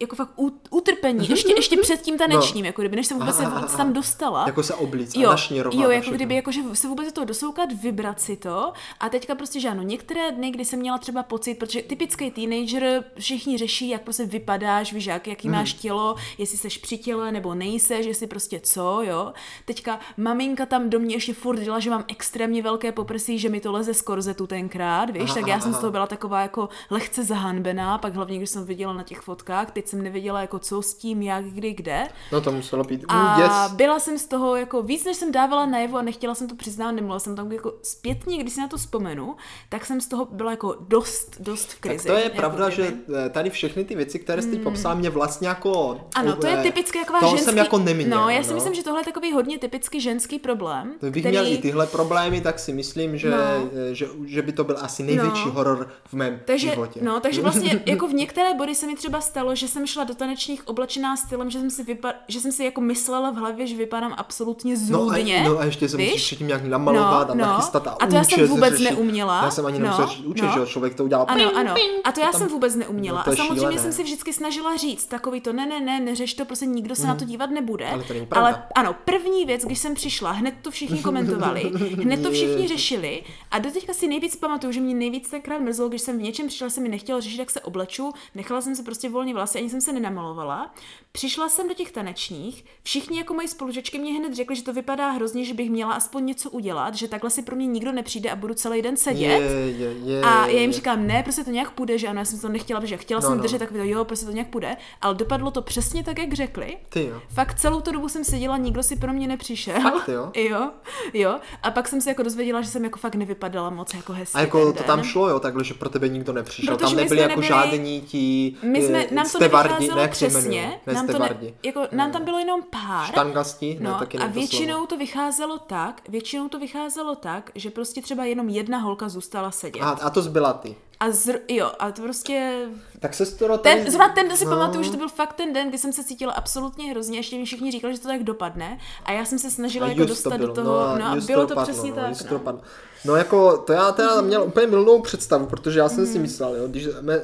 [0.00, 0.30] jako fakt
[0.70, 2.66] utrpení, ještě, ještě před tím tanečním, no.
[2.66, 4.46] jako kdyby, než jsem vůbec aha, se tam dostala.
[4.46, 5.36] Jako se oblíc jo, a.
[5.72, 9.60] Jo, jako kdyby, jako, že se vůbec to dosoukat, vybrat si to a teďka prostě,
[9.60, 14.02] že ano, některé dny, kdy jsem měla třeba pocit, protože typický teenager, všichni řeší, jak
[14.02, 15.54] prostě vypadáš, víš, jak, jaký mm.
[15.54, 19.32] máš tělo, jestli seš při těle nebo nejseš, jestli prostě co, jo.
[19.64, 23.60] Teďka maminka tam do mě ještě furt dělala, že mám extrémně velké poprsí, že mi
[23.60, 26.42] to leze z korzetu tenkrát, víš, aha, tak já aha, jsem z toho byla taková
[26.42, 30.40] jako lehce zahanbená, pak hlavně, když jsem viděla na těch fotkách, tak, teď jsem nevěděla
[30.40, 32.08] jako co s tím, jak, kdy, kde.
[32.32, 33.72] No to muselo být A yes.
[33.76, 36.92] byla jsem z toho jako víc, než jsem dávala najevo a nechtěla jsem to přiznat,
[36.92, 39.36] nemohla jsem tam jako zpětně, když si na to vzpomenu,
[39.68, 42.06] tak jsem z toho byla jako dost, dost v krizi.
[42.06, 42.82] Tak to je jako pravda, kdyby.
[42.82, 42.94] že
[43.26, 44.62] eh, tady všechny ty věci, které jste mm.
[44.62, 46.00] popsala, mě vlastně jako...
[46.14, 47.44] Ano, to je typické jako ženský...
[47.44, 48.20] jsem jako neměl.
[48.20, 48.54] No, já si no.
[48.54, 50.94] myslím, že tohle je takový hodně typický ženský problém.
[51.00, 51.36] Kdybych který...
[51.36, 53.36] měl i tyhle problémy, tak si myslím, že, no.
[53.36, 55.52] Eh, že, že by to byl asi největší no.
[55.52, 57.00] horor v mém takže, životě.
[57.02, 60.14] No, takže vlastně jako v některé body se mi třeba stalo, že jsem šla do
[60.14, 63.76] tanečních oblečená stylem, že jsem si, vypa- že jsem si jako myslela v hlavě, že
[63.76, 65.42] vypadám absolutně zrůdně.
[65.44, 67.44] No a, no a ještě jsem musíš předtím nějak namalovat no, a no.
[67.44, 68.90] nachystat a A to já jsem vůbec řešit.
[68.90, 69.44] neuměla.
[69.44, 70.66] Já jsem ani nemusel no, učit, no.
[70.66, 71.26] že člověk to udělal.
[71.28, 71.74] Ano, ano.
[72.04, 73.24] A to já tam, jsem vůbec neuměla.
[73.26, 73.78] No, a samozřejmě šílené.
[73.78, 77.02] jsem si vždycky snažila říct takový to, ne, ne, ne, neřeš to, prostě nikdo se
[77.02, 77.08] mm.
[77.08, 77.30] na to mhm.
[77.30, 77.88] dívat nebude.
[77.88, 82.22] Ale, to není Ale ano, první věc, když jsem přišla, hned to všichni komentovali, hned
[82.22, 86.02] to všichni řešili a do teďka si nejvíc pamatuju, že mě nejvíc tenkrát mrzelo, když
[86.02, 89.08] jsem v něčem přišla, se mi nechtěla řešit, jak se obleču, nechala jsem se prostě
[89.08, 90.74] volně vlasy, ani jsem se nenamalovala.
[91.12, 95.10] Přišla jsem do těch tanečních, všichni jako moji spolužečky mě hned řekli, že to vypadá
[95.10, 98.36] hrozně, že bych měla aspoň něco udělat, že takhle si pro mě nikdo nepřijde a
[98.36, 99.26] budu celý den sedět.
[99.28, 102.24] Je, je, je, a já jim říkám, ne, prostě to nějak půjde, že ano, já
[102.24, 103.42] jsem to nechtěla, protože chtěla No, jsem no.
[103.42, 106.76] držet takový jo, prostě to nějak půjde, ale dopadlo to přesně tak, jak řekli.
[106.88, 107.22] Ty jo.
[107.34, 109.80] Fakt celou tu dobu jsem seděla, nikdo si pro mě nepřišel.
[109.80, 110.30] Fakt, jo?
[110.50, 110.70] jo,
[111.14, 111.38] jo.
[111.62, 114.40] A pak jsem se jako dozvěděla, že jsem jako fakt nevypadala moc jako hezky A
[114.40, 114.84] jako to den.
[114.86, 116.74] tam šlo, jo, takhle, že pro tebe nikdo nepřišel.
[116.76, 120.08] Protože tam nebyli jsme jako nebyli- žádní ti My jsme, eh, nám to stevardi, ne,
[120.08, 123.06] přesně, ne, nám, to ne, jako, nám tam bylo jenom pár.
[123.06, 123.78] Štangasti?
[123.80, 124.86] Ne, No, taky a to většinou slovo.
[124.86, 129.82] to vycházelo tak, většinou to vycházelo tak, že prostě třeba jenom jedna holka zůstala sedět.
[129.82, 130.76] A, a to zbyla ty.
[131.00, 132.66] A zr, jo, a to prostě...
[133.00, 134.50] Tak se to Ten, zrovna ten si no.
[134.50, 137.44] pamatuju, že to byl fakt ten den, kdy jsem se cítila absolutně hrozně, ještě mi
[137.44, 140.36] všichni říkali, že to tak dopadne a já jsem se snažila A jako dostat to
[140.36, 142.22] do bylo, toho, no a just bylo to dopadlo, přesně no, tak.
[142.24, 142.30] No.
[142.30, 142.60] dopadlo.
[143.04, 146.68] No jako, to já teda měl úplně milnou představu, protože já jsem si myslel, jo,
[146.68, 147.20] když jsme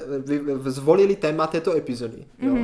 [0.67, 2.57] zvolili téma této epizody, jo,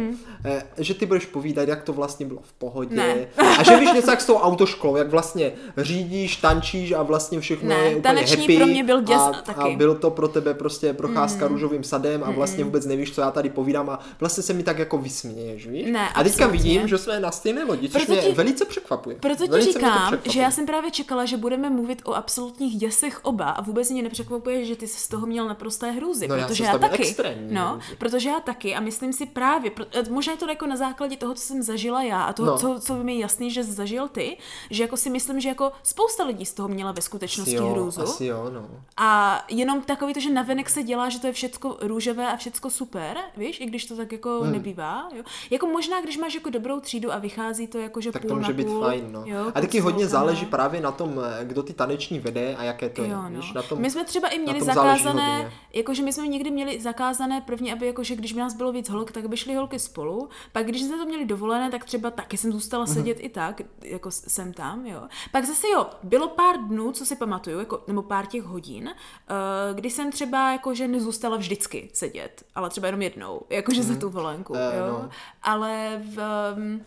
[0.45, 3.27] eh, že ty budeš povídat, jak to vlastně bylo v pohodě Ne.
[3.59, 7.69] a že víš něco jak s tou autoškolou, jak vlastně řídíš, tančíš a vlastně všechno
[7.69, 9.61] Ne, je úplně taneční happy pro mě byl děs a, taky.
[9.75, 13.31] a byl to pro tebe prostě procházka růžovým sadem a vlastně vůbec nevíš, co já
[13.31, 15.87] tady povídám a vlastně se mi tak jako vysměješ, víš?
[15.93, 16.71] Ne, a teďka absolutně.
[16.71, 19.17] vidím, že jsme na stejné lodi, což Proto mě ti- velice překvapuje.
[19.21, 20.33] Proto ti Velice říkám, překvapuje.
[20.33, 24.03] že já jsem právě čekala, že budeme mluvit o absolutních děsech oba a vůbec mě
[24.03, 27.03] nepřekvapuje, že ty se z toho měl naprosté hrůzy, No, já protože já, měl taky.
[27.03, 27.97] extrémní no, hrůzy.
[27.99, 31.17] protože já taky a myslím si právě, pro, eh, možná je to jako na základě
[31.17, 32.59] toho, co jsem zažila já a toho, No.
[32.59, 34.37] co, co mi je jasný, že jsi zažil ty,
[34.71, 37.71] že jako si myslím, že jako spousta lidí z toho měla ve asi skutečnosti jo,
[37.71, 38.01] hrůzu.
[38.03, 38.67] asi jo, no.
[38.97, 42.71] A jenom takový to, že navenek se dělá, že to je všecko růžové a všecko
[42.71, 44.53] super, víš, i když to tak jako hmm.
[44.53, 45.09] nebývá.
[45.15, 45.23] Jo?
[45.51, 48.35] Jako možná, když máš jako dobrou třídu a vychází to jako, že Tak půl to
[48.37, 49.23] může na být půl, fajn, no.
[49.27, 50.51] Jo, a taky půl hodně záleží no.
[50.51, 53.31] právě na tom, eh, kdo ty taneční vede a jaké to Jo, je.
[53.31, 53.41] no.
[53.41, 57.41] Víš, na tom, my jsme třeba i měli zakázané, jakože my jsme někdy měli zakázané
[57.41, 60.29] první, aby jakože když by nás bylo víc holek, tak by šly holky spolu.
[60.53, 62.95] Pak když jsme to měli dovolené, tak třeba taky jsem zůstala Mhm.
[62.95, 65.03] sedět i tak, jako jsem tam, jo.
[65.33, 69.77] Pak zase jo, bylo pár dnů, co si pamatuju, jako, nebo pár těch hodin, uh,
[69.77, 74.55] kdy jsem třeba jakože nezůstala vždycky sedět, ale třeba jenom jednou, jakože za tu volenku,
[74.57, 74.87] Eh, jo.
[74.89, 75.11] no.
[75.43, 76.21] Ale v,
[76.57, 76.85] um,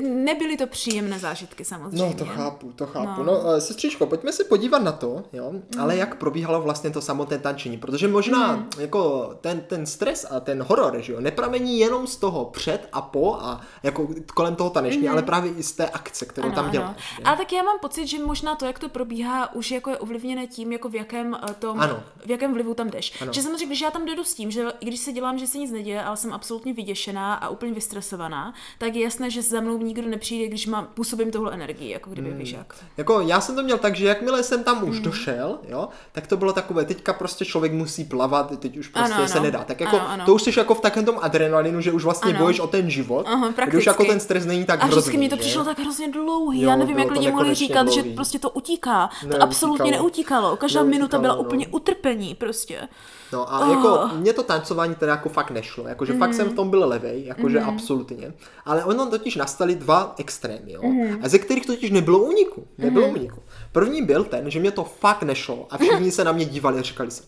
[0.00, 1.98] nebyly to příjemné zážitky samozřejmě.
[2.06, 3.22] No, to chápu, to chápu.
[3.22, 3.24] No.
[3.24, 7.38] No, no sestřičko, pojďme se podívat na to, jo, ale jak probíhalo vlastně to samotné
[7.38, 8.68] tančení, protože možná Mm.
[8.78, 13.00] jako ten, ten stres a ten horor, že jo, nepramení jenom z toho před a
[13.02, 16.96] po a jako kolem toho taneční, ale právě i z té akce, kterou tam děláš.
[17.24, 20.46] Ale tak já mám pocit, že možná to, jak to probíhá, už jako je ovlivněné
[20.46, 22.02] tím, jako v jakém eh, tom, Ano.
[22.26, 23.22] v jakém vlivu tam jdeš.
[23.22, 23.32] Ano.
[23.32, 25.58] Že samozřejmě, když já tam jdu s tím, že i když se dělám, že se
[25.58, 29.77] nic neděje, ale jsem absolutně vyděšená a úplně vystresovaná, tak je jasné, že za mnou
[29.84, 32.38] nikdo nepřijde, když mám, působím tohle energii, jako kdyby Hmm.
[32.38, 32.74] víš jak.
[32.96, 36.36] Jako já jsem to měl tak, že jakmile jsem tam už došel, jo, tak to
[36.36, 39.42] bylo takové, teďka prostě člověk musí plavat, teď už prostě Ano, se ano.
[39.42, 39.64] nedá.
[39.64, 40.24] Tak jako Ano, ano.
[40.26, 42.38] to už jsi jako v takovém tom adrenalinu, že už vlastně Ano.
[42.38, 43.88] bojuješ o ten život, Aha, kdy už prakticky.
[43.88, 46.62] jako ten stres není tak A vždycky hrozný, mi to přišlo tak hrozně dlouhý.
[46.62, 48.08] Jo, já nevím, jak lidi mohli říkat, dlouhý.
[48.10, 49.10] že prostě to utíká.
[49.26, 50.02] Ne, to absolutně utíkalo.
[50.02, 50.56] neutíkalo.
[50.56, 51.40] Každá Neutíkalo, minuta byla no.
[51.40, 52.88] úplně utrpení prostě.
[53.32, 53.70] No a Oh.
[53.70, 56.18] jako mě to tancování teda jako fakt nešlo, jakože mm.
[56.18, 57.68] fakt jsem v tom byl levej, jakože mm.
[57.68, 58.32] absolutně.
[58.64, 60.82] Ale ono totiž nastaly dva extrémy, jo.
[60.82, 61.18] Mm.
[61.22, 63.14] A ze kterých totiž nebylo úniku, nebylo mm.
[63.14, 63.42] úniku.
[63.72, 66.82] První byl ten, že mě to fakt nešlo a všichni se na mě dívali a
[66.82, 67.22] říkali si,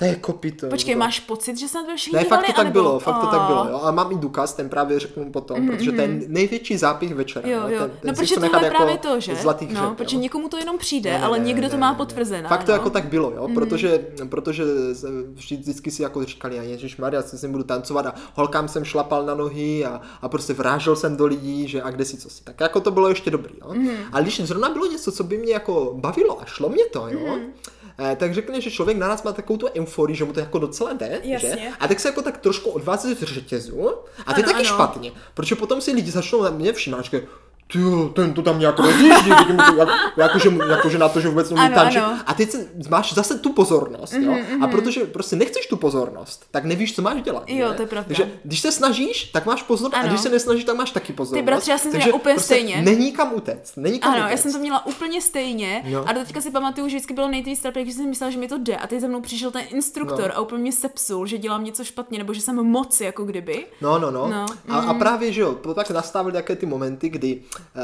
[0.00, 0.66] to je kopito.
[0.66, 2.98] Počkej, to- máš pocit, že se na to všichni Ne, fakt to tak anebo- bylo,
[2.98, 3.80] fakt to tak bylo, jo.
[3.82, 7.48] A mám i důkaz, ten právě řeknu potom, protože to je největší zápich večera.
[7.48, 7.78] Jo, jo.
[7.78, 9.34] Ten, ten no, protože chci tohle jako právě to, že?
[9.34, 10.22] Zlatý no, hřeb, protože jo.
[10.22, 12.48] někomu to jenom přijde, Ne, ale ne, někdo ne, to má ne, potvrzené.
[12.48, 12.76] Fakt to no.
[12.78, 17.48] jako tak bylo, jo, protože, protože jsem- vždycky si jako říkali, a Ježíš Maria, si
[17.48, 21.68] budu tancovat a holkám jsem šlapal na nohy a, a prostě vrážel jsem do lidí,
[21.68, 22.44] že a kde si co si.
[22.44, 23.74] Tak jako to bylo ještě dobrý, jo.
[23.74, 23.90] Mhm.
[24.12, 27.20] A když zrovna bylo něco, co by mě jako bavilo a šlo mě to, jo,
[27.36, 27.46] Mhm.
[28.00, 30.58] Eh, tak řekne, že člověk na nás má takovou tu euforii, že mu to jako
[30.58, 31.30] docela jde, že?
[31.30, 31.72] Jasně.
[31.80, 33.90] A tak se jako tak trošku odvází z řetězu
[34.26, 34.64] a to je taky ano.
[34.64, 37.22] špatně, protože potom si lidi začnou na mě všímat, že
[37.72, 39.48] ty jo, ten to tam nějak rozjíždí, jak,
[40.16, 42.02] jakože, jakože na to, že vůbec umí tančit.
[42.02, 44.36] Mhm, A teď se, máš zase tu pozornost, jo?
[44.60, 47.44] A protože prostě nechceš tu pozornost, tak nevíš, co máš dělat.
[47.46, 47.74] Jo, že?
[47.74, 48.06] to je pravda.
[48.08, 50.08] Takže když se snažíš, tak máš pozornost, a Ano.
[50.08, 51.44] když se nesnažíš, tak máš taky pozornost.
[51.44, 52.82] bratře, já jsem to Takže měla úplně prostě stejně.
[52.82, 54.30] Není kam utéct, není kam Ano, utéct.
[54.30, 56.08] já jsem to měla úplně stejně No.
[56.08, 58.48] a do teďka si pamatuju, že vždycky bylo nejvíc trapné, když jsem myslela, že mi
[58.48, 60.36] to jde a teď za mnou přišel ten instruktor No.
[60.36, 63.66] a úplně mě sepsul, že dělám něco špatně nebo že jsem moc jako kdyby.
[63.80, 64.28] No, no, no.
[64.28, 67.42] No, A, a právě, že jo, to tak nastávaly také ty momenty, kdy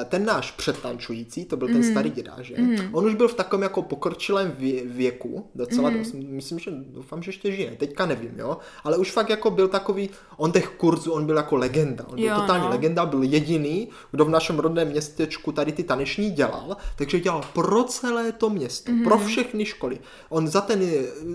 [0.09, 1.91] ten náš předtančující, to byl ten Mhm.
[1.91, 2.55] starý děda, že?
[2.93, 5.99] On už byl v takovém jako pokročilém vě- věku, docela Mhm.
[5.99, 6.15] dost.
[6.15, 7.71] Myslím, že doufám, že ještě žije.
[7.77, 8.59] Teďka nevím, jo.
[8.85, 12.05] Ale už fakt jako byl takový, on těch kurzů, on byl jako legenda.
[12.09, 12.71] On byl Jo, totální no.
[12.71, 17.85] legenda, byl jediný, kdo v našem rodném městečku tady ty taneční dělal, takže dělal pro
[17.85, 19.05] celé to město, Mhm.
[19.05, 19.99] pro všechny školy.
[20.29, 20.81] On za ten,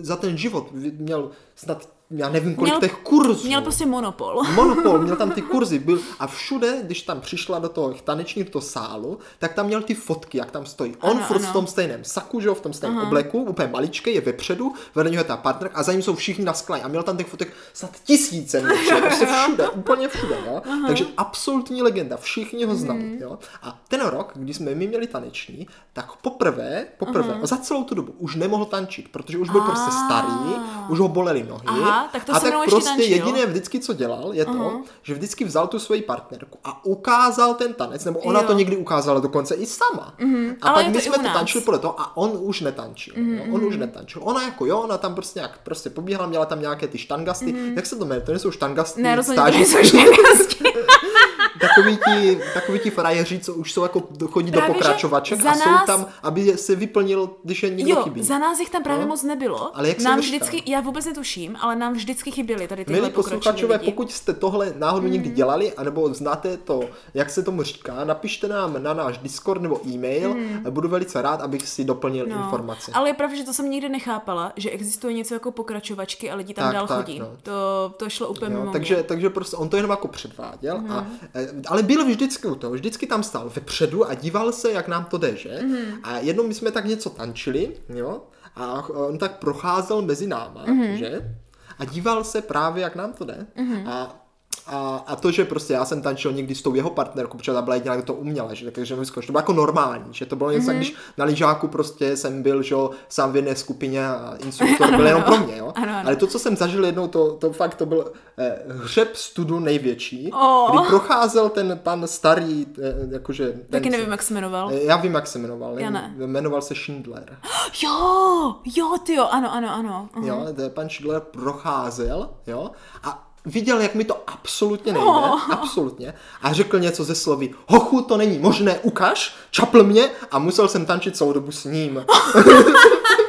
[0.01, 3.47] za ten život měl snad já nevím, kolik měl, těch kurzů.
[3.47, 4.43] Měl prostě monopol.
[4.55, 5.79] Monopol, měl tam ty kurzy.
[5.79, 9.93] Byl, a všude, když tam přišla do toho tanečního do sálu, tak tam měl ty
[9.93, 10.95] fotky, jak tam stojí.
[11.01, 11.47] On ano, furt ano.
[11.47, 13.07] v tom stejném saku, že v tom stejném Aha.
[13.07, 16.45] obleku, úplně maličký, je vepředu, vedle něho je ta partnerka a za ním jsou všichni
[16.45, 16.81] na skle.
[16.81, 20.35] A měl tam těch fotek snad tisíce, měče, prostě všude, úplně všude.
[20.45, 20.61] Jo?
[20.87, 22.99] Takže absolutní legenda, všichni ho znali.
[23.03, 23.17] Mm.
[23.21, 23.39] Jo?
[23.61, 27.45] A ten rok, když jsme my měli taneční, tak poprvé, poprvé, Aha.
[27.45, 30.55] za celou tu dobu už nemohl tančit, protože už byl prostě starý,
[30.89, 31.81] už ho bolely nohy.
[31.81, 34.81] Aha, tak to a tak prostě jediné vždycky, co dělal, je to, uh-huh.
[35.03, 38.47] že vždycky vzal tu svoji partnerku a ukázal ten tanec, nebo ona jo.
[38.47, 40.13] to někdy ukázala dokonce i sama.
[40.19, 40.55] Uh-huh.
[40.61, 43.13] A Ale pak my jsme to tančili podle toho a on už netančil.
[43.13, 43.47] Uh-huh.
[43.47, 44.21] No, on už netančil.
[44.25, 47.53] Ona jako jo, ona tam prostě nějak prostě pobíhala, měla tam nějaké ty štangasty.
[47.53, 47.75] Uh-huh.
[47.75, 48.25] Jak se to jmenuje?
[48.25, 49.01] To nejsou štangasty.
[49.01, 50.63] Ne, rozhodně to nejsou štangasty.
[51.59, 55.59] takový ti, takový ti frajeři, co už jsou jako chodí právě, do pokračovaček a nás...
[55.59, 58.23] jsou tam, aby se vyplnil, když je někdo jo, chybí.
[58.23, 59.09] za nás jich tam právě no?
[59.09, 59.77] moc nebylo.
[59.77, 63.79] Ale jak nám vždycky, já vůbec netuším, ale nám vždycky chyběly tady tyhle Milí posluchačové,
[63.79, 65.13] pokud jste tohle náhodou mm.
[65.13, 69.87] někdy dělali, anebo znáte to, jak se tomu říká, napište nám na náš Discord nebo
[69.87, 70.33] e-mail.
[70.33, 70.63] Mm.
[70.69, 72.35] Budu velice rád, abych si doplnil no.
[72.35, 72.91] informace.
[72.93, 76.53] Ale je pravda, že to jsem nikdy nechápala, že existuje něco jako pokračovačky a lidi
[76.53, 77.19] tam tak, dál tak, chodí.
[77.19, 77.27] No.
[77.43, 80.91] To, to šlo úplně jo, mimo takže, takže prostě on to jenom jako předváděl mm.
[80.91, 81.30] a eh,
[81.67, 85.17] ale byl vždycky u toho, vždycky tam stál vepředu a díval se, jak nám to
[85.17, 85.49] jde, že?
[85.49, 85.99] Mm-hmm.
[86.03, 88.21] A jednou my jsme tak něco tančili, jo?
[88.55, 90.93] A on tak procházel mezi náma, mm-hmm.
[90.93, 91.35] že?
[91.79, 93.45] A díval se právě, jak nám to jde.
[93.57, 93.89] Mm-hmm.
[93.89, 94.21] A
[94.67, 97.61] a, a to, že prostě já jsem tančil někdy s tou jeho partnerkou, protože ta
[97.61, 100.71] byla jediná, kdo to uměla, že, takže to bylo jako normální, že to bylo něco,
[100.71, 100.75] mm-hmm.
[100.75, 102.75] když na lyžáku prostě jsem byl, že
[103.09, 105.70] sám v jedné skupině a instruktor byl jenom pro mě, jo.
[106.11, 110.31] Ale to, co jsem zažil jednou, to, to fakt, to byl eh, hřeb studu největší,
[110.33, 110.71] oh.
[110.71, 113.47] kdy procházel ten pan starý, eh, jakože...
[113.51, 114.69] Ten, Taky nevím, jak se jmenoval.
[114.73, 115.79] Eh, já vím, jak se jmenoval.
[115.79, 116.15] Já ne.
[116.17, 117.37] Jmenoval se Schindler.
[117.83, 120.09] Jo, jo, ty jo, ano, ano, ano.
[120.15, 120.27] Uh-huh.
[120.27, 122.71] Jo, pan Schindler procházel, jo,
[123.03, 125.51] a viděl, jak mi to absolutně nejde, oh.
[125.51, 130.67] absolutně, a řekl něco ze slovy, hochu, to není možné, ukaž, čapl mě a musel
[130.67, 132.05] jsem tančit celou dobu s ním.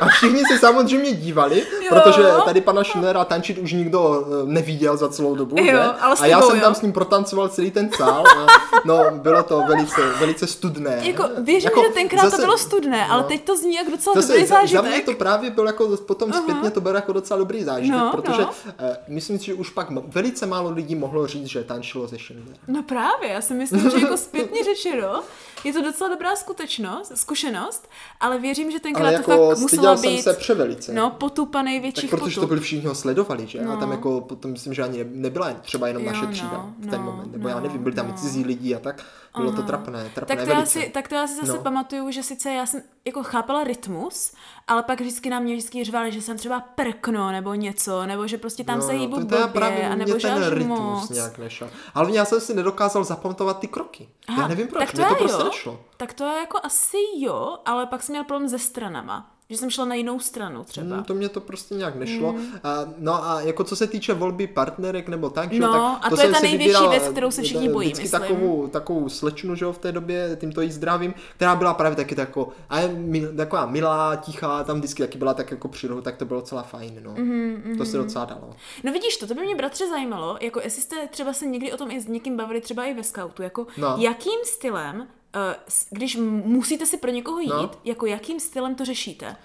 [0.00, 1.88] A všichni se samozřejmě dívali, jo.
[1.88, 5.56] protože tady pana Schillera tančit už nikdo eh, neviděl za celou dobu.
[5.60, 8.24] Jo, ale a já jsem tam s ním protancoval celý ten sál.
[8.26, 8.46] A,
[8.84, 10.98] no, bylo to velice, velice studné.
[11.02, 13.90] Jako, věřím, jako, že tenkrát zase, to bylo studné, ale no, teď to zní jako
[13.90, 14.84] docela zase, dobrý zážitek.
[14.84, 16.42] Za mě to právě bylo jako, potom uh-huh.
[16.42, 18.48] zpětně to bylo jako docela dobrý zážitek, no, protože no.
[18.66, 22.58] Uh, myslím si, že už pak velice málo lidí mohlo říct, že tančilo ze Schindlera.
[22.68, 25.22] No právě, já si myslím, že jako zpětně řečeno,
[25.64, 27.88] je to docela dobrá skutečnost, zkušenost,
[28.20, 30.92] ale věřím, že tenkrát ale jako to fakt musela být jsem se převelice.
[30.92, 32.42] No, potupa největších tak protože potup.
[32.42, 33.62] to byli všichni ho sledovali, že?
[33.62, 33.72] No.
[33.72, 36.86] A tam jako potom myslím, že ani nebyla třeba jenom jo, naše třída no, v
[36.86, 37.32] ten no, moment.
[37.32, 38.14] Nebo no, já nevím, byli tam no.
[38.14, 39.04] i cizí lidi a tak.
[39.36, 39.56] Bylo Aha.
[39.56, 41.62] to trapné, trapné tak to, já si, tak to já si zase no.
[41.62, 44.32] pamatuju, že sice já jsem jako chápala rytmus,
[44.68, 48.38] ale pak vždycky na mě vždycky řvali, že jsem třeba prkno nebo něco, nebo že
[48.38, 51.10] prostě tam no, se hýbu blbě, právě a nebo že ten rytmus moc.
[51.10, 51.70] nějak nešel.
[51.94, 54.08] Ale já jsem si nedokázal zapamatovat ty kroky.
[54.28, 55.80] Aha, já nevím proč, tak to, mě to prostě nešlo.
[55.96, 59.70] Tak to je jako asi jo, ale pak jsem měl problém se stranama že jsem
[59.70, 60.94] šla na jinou stranu třeba.
[60.94, 62.32] Hmm, to mě to prostě nějak nešlo.
[62.32, 62.46] Hmm.
[62.64, 66.10] A, no a jako co se týče volby partnerek nebo tak, že, no, tak a
[66.10, 68.10] to, to je ta největší vybíral, věc, kterou se všichni bojí, myslím.
[68.10, 72.14] takovou, takovou slečnu, že jo, v té době, tímto jí zdravím, která byla právě taky
[72.14, 76.16] tako, a je mi, taková milá, tichá, tam vždycky taky byla tak jako přírodu, tak
[76.16, 77.14] to bylo docela fajn, no.
[77.14, 78.50] Mm-hmm, to se docela dalo.
[78.84, 81.76] No vidíš to, to by mě bratře zajímalo, jako jestli jste třeba se někdy o
[81.76, 83.96] tom i s někým bavili, třeba i ve scoutu, jako no.
[83.98, 85.08] jakým stylem
[85.90, 87.70] když musíte si pro někoho jít, no.
[87.84, 89.36] jako jakým stylem to řešíte?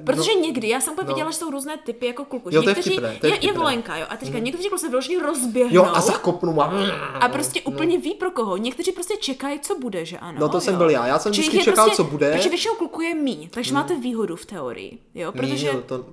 [0.00, 1.14] Uh, Protože no, někdy, já jsem úplně no.
[1.14, 2.48] viděla, že jsou různé typy jako kluků.
[2.52, 4.44] Jo, to je vtipné, to je, je, je volenka, jo, a teďka mm.
[4.44, 5.74] někteří kluci se vyloženě rozběhnou.
[5.74, 6.72] Jo, a zakopnu a...
[7.20, 7.72] A prostě no.
[7.72, 8.56] úplně ví pro koho.
[8.56, 10.38] Někteří prostě čekají, co bude, že ano.
[10.40, 10.60] No to jo.
[10.60, 12.30] jsem byl já, já jsem vždycky čekal, prostě, co bude.
[12.30, 13.74] Takže většinou kluků je míň, takže mm.
[13.74, 15.72] máte výhodu v teorii, jo, protože...
[15.72, 16.06] Míň, to,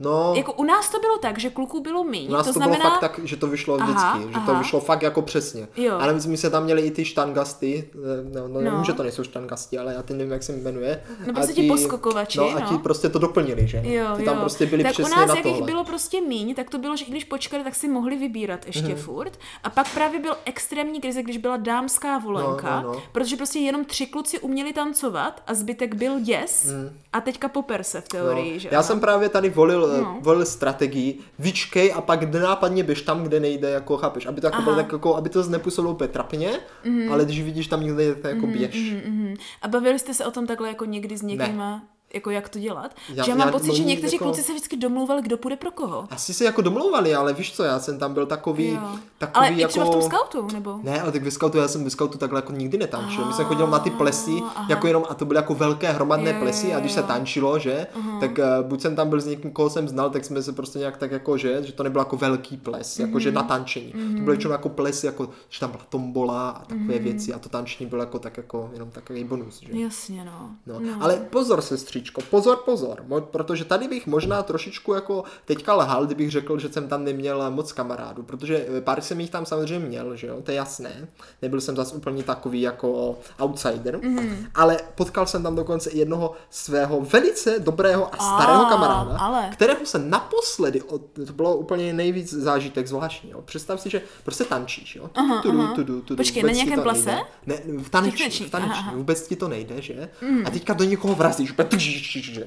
[0.00, 2.28] No, jako u nás to bylo tak, že kluků bylo méně.
[2.28, 2.78] U nás to, to znamená...
[2.78, 4.52] bylo fakt tak, že to vyšlo aha, vždycky, že aha.
[4.52, 5.68] to vyšlo fakt jako přesně.
[5.76, 5.98] Jo.
[6.00, 7.90] Ale my jsme tam měli i ty štangasty,
[8.34, 8.60] no, no, no.
[8.60, 11.02] nevím, že to nejsou štangasti, ale já ty nevím, jak se jmenuje.
[11.26, 12.56] No prostě ti poskokovači, no.
[12.56, 12.78] a ti no.
[12.78, 13.82] prostě to doplnili, že?
[13.84, 14.40] Jo, ty tam jo.
[14.40, 15.58] prostě byli tak přesně u nás, na jak tohle.
[15.58, 18.66] jich bylo prostě míň, tak to bylo, že i když počkali, tak si mohli vybírat
[18.66, 18.96] ještě mm-hmm.
[18.96, 19.38] furt.
[19.64, 23.02] A pak právě byl extrémní krize, když byla dámská volenka, no, no, no.
[23.12, 26.90] protože prostě jenom tři kluci uměli tancovat a zbytek byl děs mm.
[27.12, 28.58] a teďka poper se v teorii, no.
[28.58, 28.68] že?
[28.72, 30.18] Já jsem právě tady volil, no.
[30.20, 34.62] volil strategii, vyčkej a pak nápadně běž tam, kde nejde, jako chápeš, aby to, jako
[34.62, 37.12] bylo tak, jako, aby to nepůsobilo úplně trapně, mm-hmm.
[37.12, 38.74] ale když vidíš tam někde, tak jako mm-hmm, běž.
[38.74, 39.36] Mm-hmm.
[39.62, 41.58] A bavili jste se o tom takhle jako někdy s někým?
[41.58, 41.82] Ne.
[42.14, 42.90] Jako jak to dělat.
[43.08, 45.56] Já- že já mám já- pocit, že někteří jako- kluci se vždycky domluvali, kdo půjde
[45.56, 46.06] pro koho.
[46.10, 48.80] Asi se jako domlouvali, ale víš co, já jsem tam byl takový, Jo.
[49.18, 49.60] takový Ale jako...
[49.60, 50.80] i třeba v tom scoutu, nebo?
[50.82, 53.24] Ne, ale tak ve scoutu, já jsem ve scoutu takhle jako nikdy netančil.
[53.24, 56.36] My jsme chodili na ty plesy, jako jenom, a to byly jako velké hromadné Jo,
[56.40, 57.86] plesy a když se tančilo, že,
[58.20, 60.78] tak uh, buď jsem tam byl s někým, koho jsem znal, tak jsme se prostě
[60.78, 63.20] nějak tak jako, že, že to nebyl jako velký ples, jako Mhm.
[63.20, 63.92] že na tančení.
[63.92, 67.04] To byly většinou jako plesy, jako, že tam byla tombola a takové Mhm.
[67.04, 69.80] věci a to tančení bylo jako tak jako, jenom takový bonus, že.
[69.80, 70.50] Jasně, no.
[70.66, 70.80] No.
[70.80, 70.92] no.
[71.00, 71.60] Ale pozor,
[71.98, 76.88] sestřičko, pozor, pozor, protože tady bych možná trošičku jako teďka lhal, kdybych řekl, že jsem
[76.88, 80.50] tam neměl moc kamarádů, protože eh, pár jsem jich tam samozřejmě měl, že jo, to
[80.50, 81.08] je jasné.
[81.42, 84.46] Nebyl jsem zase úplně takový jako outsider, mm.
[84.54, 89.48] ale potkal jsem tam dokonce jednoho svého velice dobrého a starého A, kamaráda, ale.
[89.52, 93.42] kterého se naposledy, od, to bylo úplně nejvíc zážitek zvláštní, jo.
[93.42, 95.08] Představ si, že prostě tančíš, jo.
[95.08, 97.10] Tudu, tudu, tudu, tudu, Počkej, na nějakém plese?
[97.46, 97.72] nejde.
[97.72, 98.96] Ne, v taneční, v taneční, aha, aha.
[98.96, 100.08] vůbec ti to nejde, že?
[100.22, 100.46] Mm.
[100.46, 101.52] A teďka do někoho vrazíš?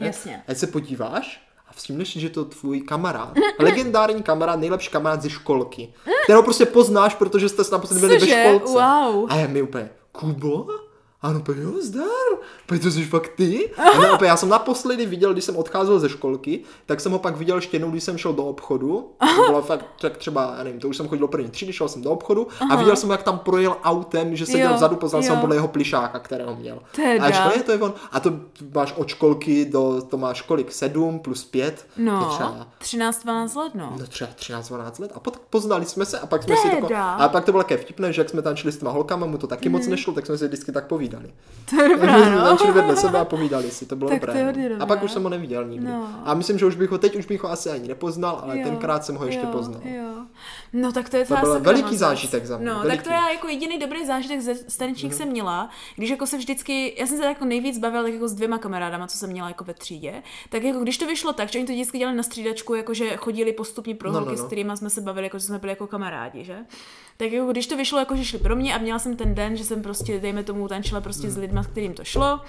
[0.05, 0.43] Jasně.
[0.47, 5.93] A se podíváš a všimneš, že to tvůj kamarád, legendární kamarád, nejlepší kamarád ze školky,
[6.23, 8.73] kterého prostě poznáš, protože jste se naposledy byli ve školce.
[8.73, 9.31] Wow.
[9.31, 10.67] A já mi úplně, Kubo?
[11.23, 12.05] Ano, úplně, jo, zdar,
[12.63, 13.71] úplně to jsi fakt ty?
[13.77, 17.19] A ne, úplně, já jsem naposledy viděl, když jsem odcházel ze školky, tak jsem ho
[17.19, 19.11] pak viděl ještě jednou, když jsem šel do obchodu.
[19.35, 21.89] To bylo fakt tak třeba, já nevím, to už jsem chodil do první třídy, šel
[21.89, 25.23] jsem do obchodu a viděl jsem, jak tam projel autem, že seděl Jo, vzadu, poznal
[25.23, 25.41] jsem jo.
[25.41, 26.79] podle jeho plišáka, kterého měl.
[26.95, 27.25] Teda.
[27.25, 27.93] A říkal, je, to je on.
[28.11, 28.33] A to
[28.75, 31.85] máš od školky do, to máš kolik, 7 plus 5?
[31.95, 32.29] To No,
[32.81, 33.95] třeba 13-12 let, no.
[33.99, 37.13] No třeba 13-12 let a pot, poznali jsme se a pak jsme si tako, Teda.
[37.13, 39.47] a pak to bylo také vtipné, že jak jsme tančili s těma holkama, mu to
[39.47, 41.10] taky moc nešlo, tak jsme si vždycky tak povídali.
[41.69, 42.41] To je dobrá, no.
[42.43, 44.53] tančili vedle sebe a povídali si, to bylo Tak dobré.
[44.53, 44.83] to je no.
[44.83, 45.87] A pak už jsem ho neviděl nikdy.
[45.87, 46.07] No.
[46.25, 48.63] A myslím, že už bych ho, teď už bych ho asi ani nepoznal, ale Jo,
[48.67, 49.81] tenkrát jsem ho ještě jo, poznal.
[49.85, 50.11] Jo.
[50.73, 51.99] No tak to je To byl veliký moc.
[51.99, 52.97] zážitek za mě, No, veliký.
[52.97, 56.95] tak to já jako jediný dobrý zážitek ze stanečních jsem měla, když jako se vždycky,
[56.99, 59.63] já jsem se jako nejvíc bavila tak jako s dvěma kamarádama, co jsem měla jako
[59.63, 62.73] ve třídě, tak jako když to vyšlo tak, že oni to vždycky dělali na střídačku,
[62.75, 64.43] jako že chodili postupně pro No, holky, no, no.
[64.43, 66.55] s kterými jsme se bavili, jako že jsme byli jako kamarádi, že?
[67.17, 69.57] Tak jako když to vyšlo, jako že šli pro mě a měla jsem ten den,
[69.57, 71.35] že jsem prostě, dejme tomu, tančila prostě Hmm.
[71.35, 72.39] s lidma, s kterým to šlo,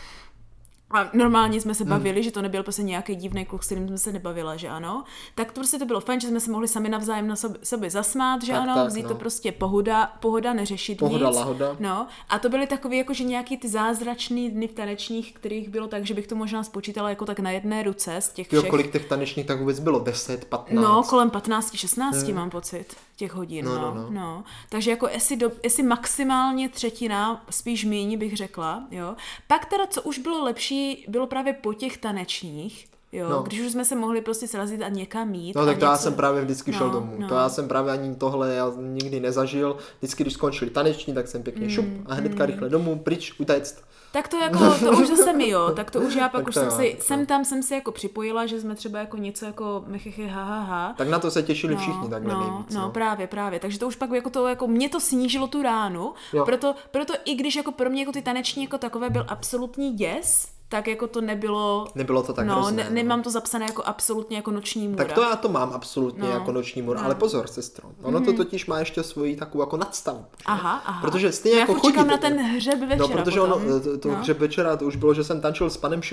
[0.94, 1.74] a normálně jsme Hmm.
[1.74, 4.68] se bavili, že to nebyl prostě nějaký divný kluk, s kterým jsme se nebavila, že
[4.68, 5.04] ano.
[5.34, 7.90] Tak to prostě to bylo fajn, že jsme se mohli sami navzájem na sobě, sobě
[7.90, 9.08] zasmát, že Tak, ano, tak, vzít no.
[9.08, 11.36] to prostě pohoda, pohoda neřešit Pohoda, nic.
[11.36, 11.76] lahoda.
[11.80, 15.86] No, a to byly takové jako, že nějaký ty zázračný dny v tanečních, kterých bylo
[15.88, 18.70] tak, že bych to možná spočítala jako tak na jedné ruce z těch Jo, všech.
[18.70, 19.98] kolik těch tanečních tak vůbec bylo?
[20.00, 20.82] 10, 15?
[20.82, 22.84] No, kolem 15-16 mám pocit
[23.22, 24.44] těch hodin, No, no, no, no, no.
[24.68, 29.16] Takže jako jestli, do, jestli maximálně třetina, spíš míň bych řekla, jo.
[29.46, 33.36] Pak teda, co už bylo lepší, bylo právě po těch tanečních, jo, No.
[33.36, 33.42] no.
[33.42, 35.56] když už jsme se mohli prostě srazit a někam jít.
[35.56, 36.02] No tak to já něco...
[36.02, 37.14] jsem právě vždycky šel No, domů.
[37.18, 37.28] no.
[37.28, 39.76] To já jsem právě ani tohle já nikdy nezažil.
[39.98, 43.82] Vždycky, když skončili taneční, tak jsem pěkně šup Mm, a hnedka rychle domů, pryč, utéct.
[44.12, 46.54] Tak to jako, to už zase mi jo, tak to už já pak Tak už
[46.54, 49.84] jsem si, tak sem tam jsem si jako připojila, že jsme třeba jako něco jako
[49.86, 50.94] mechychy ha ha ha.
[50.98, 52.74] Tak na to se těšili všichni takhle no, nejvíc.
[52.74, 53.60] no, No, právě, právě.
[53.60, 56.44] Takže to už pak jako to, jako mě to snížilo tu ránu, Jo.
[56.44, 60.48] proto, proto i když jako pro mě jako ty taneční jako takové byl absolutní děs,
[60.72, 62.94] tak jako to nebylo, Nebylo to tak no, hrozné, ne, no.
[62.94, 65.04] nemám to zapsané jako absolutně jako noční můra.
[65.04, 67.04] Tak to já to mám absolutně No, jako noční můr, no.
[67.04, 67.88] ale pozor, sestro.
[68.02, 70.24] Ono to totiž má ještě svoji takovou jako nadstavbu.
[70.38, 70.44] že?
[70.46, 71.00] Aha, aha.
[71.00, 73.62] Protože stejně já jako chodíte- na ten hřeb večera No, protože potom.
[73.62, 74.14] ono, to, to no.
[74.14, 76.00] hřeb večera, to už bylo, že jsem tančil s panem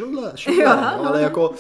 [0.47, 1.07] Jo, no, no.
[1.07, 1.55] ale jako uh,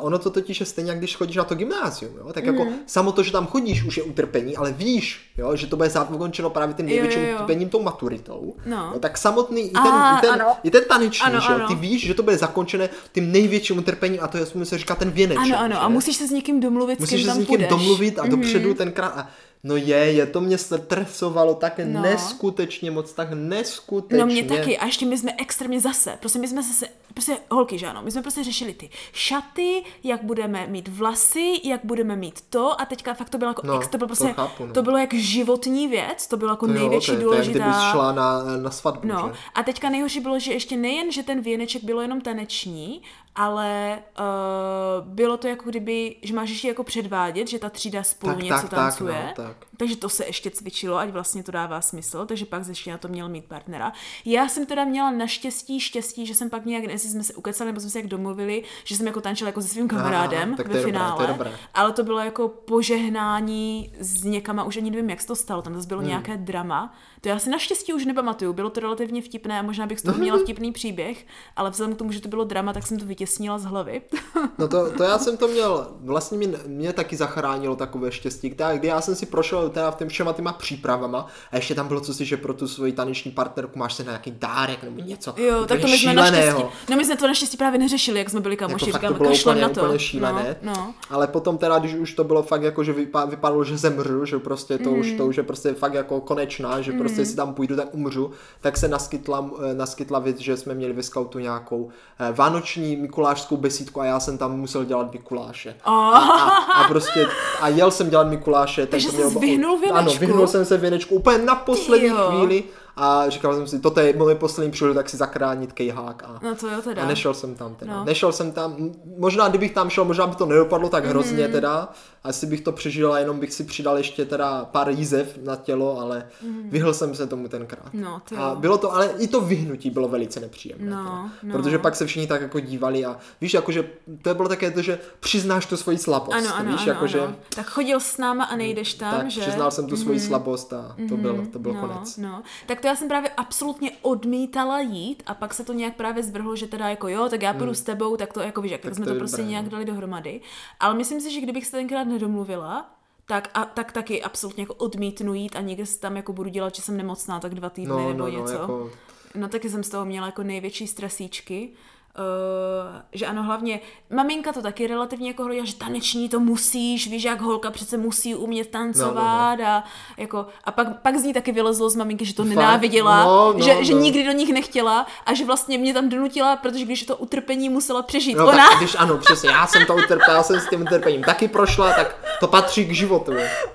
[0.00, 2.74] ono to totiž je stejně, jak když chodíš na to gymnázium, jo, tak jako Mhm.
[2.86, 6.50] samo to, že tam chodíš, už je utrpení, ale víš, jo, že to bude zakončeno
[6.50, 7.34] právě tím největším jo, jo.
[7.34, 8.94] utrpením, tou maturitou, No.
[9.00, 11.68] tak samotný i ten, i ten, i ten taneční, ano.
[11.68, 15.10] ty víš, že to bude zakončené tím největším utrpením a to je, se říká ten
[15.10, 15.42] věneček.
[15.42, 15.80] Ano, ano, že?
[15.80, 17.70] a musíš se s někým domluvit, Musíš s se kým s tam někým půjdeš.
[17.70, 17.78] Mhm.
[17.78, 19.30] domluvit a dopředu tenkrát a
[19.62, 22.00] No je, je, to mě stresovalo tak No.
[22.02, 24.18] neskutečně moc, tak neskutečně.
[24.18, 24.78] No mě taky.
[24.78, 26.16] A ještě my jsme extrémně zase.
[26.20, 30.24] Prostě my jsme zase, prostě holky, že ano, my jsme prostě řešili ty šaty, jak
[30.24, 33.88] budeme mít vlasy, jak budeme mít to a teďka fakt to bylo jako, No, ex,
[33.88, 34.72] to bylo to prostě, chápu, no.
[34.72, 37.58] to bylo jak životní věc, to bylo jako To jo, největší to je, důležitá.
[37.72, 39.40] To je, šla na, na svatbu, No, že?
[39.54, 43.02] a teďka nejhorší bylo, že ještě nejen, že ten věneček bylo jenom taneční,
[43.34, 48.32] ale uh, bylo to jako kdyby, že máš ještě jako předvádět, že ta třída spolu
[48.32, 49.12] Tak, něco tak, tak, tancuje.
[49.26, 49.47] no, tak.
[49.76, 53.08] Takže to se ještě cvičilo, ať vlastně to dává smysl, takže pak ještě na to
[53.08, 53.92] měl mít partnera.
[54.24, 57.80] Já jsem teda měla naštěstí štěstí, že jsem pak nějak, jestli jsme se ukecali, nebo
[57.80, 60.78] jsme se jak domluvili, že jsem jako tančila jako se svým kamarádem tak to ve
[60.78, 61.26] je dobré, to finále.
[61.26, 61.52] dobré.
[61.74, 65.74] Ale to bylo jako požehnání s někama, už ani nevím, jak se to stalo, tam
[65.74, 66.08] zase bylo Hmm.
[66.08, 66.94] nějaké drama.
[67.20, 70.18] To já si naštěstí už nepamatuju, bylo to relativně vtipné a možná bych z toho
[70.18, 71.26] měla vtipný příběh,
[71.56, 74.02] ale vzhledem k tomu, že to bylo drama, tak jsem to vytěsnila z hlavy.
[74.58, 78.64] No to, to já jsem to měl, vlastně mě, mě taky zachránilo takové štěstí, kdy,
[78.74, 82.00] kdy já jsem si prošel teda v těm všema těma přípravama a ještě tam bylo
[82.00, 85.34] co si, že pro tu svoji taneční partnerku máš se na nějaký dárek nebo něco.
[85.36, 88.40] Jo, tak to my jsme naštěstí, no my jsme to naštěstí právě neřešili, jak jsme
[88.40, 89.80] byli kamoši, jako říkám, to bylo úplně, na to.
[89.80, 90.56] úplně šílené.
[90.62, 90.94] No, no.
[91.10, 92.92] Ale potom teda, když už to bylo fakt jako, že
[93.26, 95.00] vypadalo, že zemřu, že prostě to mm.
[95.00, 96.98] už to už je prostě fakt jako konečná, že mm.
[96.98, 100.92] prostě si tam půjdu, tak umřu, tak se naskytla, eh, naskytla věc, že jsme měli
[100.92, 101.88] ve scoutu nějakou
[102.20, 105.74] eh, vánoční mikulášskou besídku a já jsem tam musel dělat Mikuláše.
[105.86, 105.92] Oh.
[105.94, 107.26] A, a, a, prostě
[107.60, 108.86] a jel jsem dělat Mikuláše.
[108.86, 109.98] Takže jsi vyhnul věnečku.
[109.98, 112.64] Ano, vyhnul jsem se věnečku úplně na poslední chvíli
[113.00, 116.22] a říkal jsem si, toto je moje poslední příležitost, tak si zachránit kejhák.
[116.26, 117.02] A, no to jo teda.
[117.02, 117.96] A nešel jsem tam teda.
[117.96, 118.04] No.
[118.04, 121.52] Nešel jsem tam, možná kdybych tam šel, možná by to nedopadlo tak hrozně mm.
[121.52, 121.88] teda,
[122.24, 126.00] asi bych to přežil a jenom bych si přidal ještě teda pár jízev na tělo,
[126.00, 126.70] ale mm.
[126.70, 127.88] vyhl jsem se tomu tenkrát.
[127.92, 128.38] No, to.
[128.38, 130.90] A bylo to, ale i to vyhnutí bylo velice nepříjemné.
[130.90, 131.52] No, no.
[131.52, 133.84] Protože pak se všichni tak jako dívali a víš, jakože
[134.22, 136.38] to bylo také to, že přiznáš tu svoji slabost.
[136.38, 137.34] Ano, ano, víš, ano, jakože, ano.
[137.54, 139.40] Tak chodil s náma a nejdeš tam, tak, že?
[139.40, 140.26] přiznal jsem tu svoji mm.
[140.26, 141.22] slabost a to mm.
[141.22, 142.16] byl, to byl no, konec.
[142.16, 142.42] No.
[142.66, 146.56] Tak to já jsem právě absolutně odmítala jít a pak se to nějak právě zvrhlo,
[146.56, 147.74] že teda jako jo, tak já půjdu mm.
[147.74, 150.40] s tebou, tak to jako víš, jak tak jsme to, to prostě nějak dali dohromady.
[150.80, 152.90] Ale myslím si, že kdybych se tenkrát nedomluvila,
[153.26, 156.74] tak, a, tak taky absolutně jako odmítnu jít a někde si tam jako budu dělat,
[156.74, 158.52] že jsem nemocná tak dva týdny no, nebo no, něco.
[158.52, 158.90] No, jako...
[159.34, 161.70] no taky jsem z toho měla jako největší stresíčky.
[162.18, 167.24] Uh, že ano, hlavně maminka to taky relativně jako hodila, že taneční to musíš, víš,
[167.24, 169.76] jak holka přece musí umět tancovat no, no, no.
[169.76, 169.84] a
[170.16, 172.48] jako, a pak, pak z ní taky vylezlo z maminky, že to Fakt?
[172.50, 173.84] nenáviděla, no, no, že, no.
[173.84, 177.68] že nikdy do nich nechtěla a že vlastně mě tam donutila, protože když to utrpení
[177.68, 178.68] musela přežít no, ona.
[178.68, 181.92] Tak, když ano, přesně, já jsem to utrpěla, já jsem s tím utrpením taky prošla,
[181.92, 183.32] tak to patří k životu.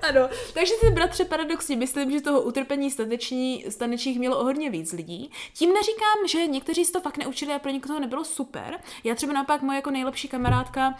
[0.09, 4.93] Ano, takže ty bratře paradoxně myslím, že toho utrpení stateční, stanečních mělo o hodně víc
[4.93, 5.31] lidí.
[5.53, 8.79] Tím neříkám, že někteří si to fakt neučili a pro někoho nebylo super.
[9.03, 10.93] Já třeba naopak moje jako nejlepší kamarádka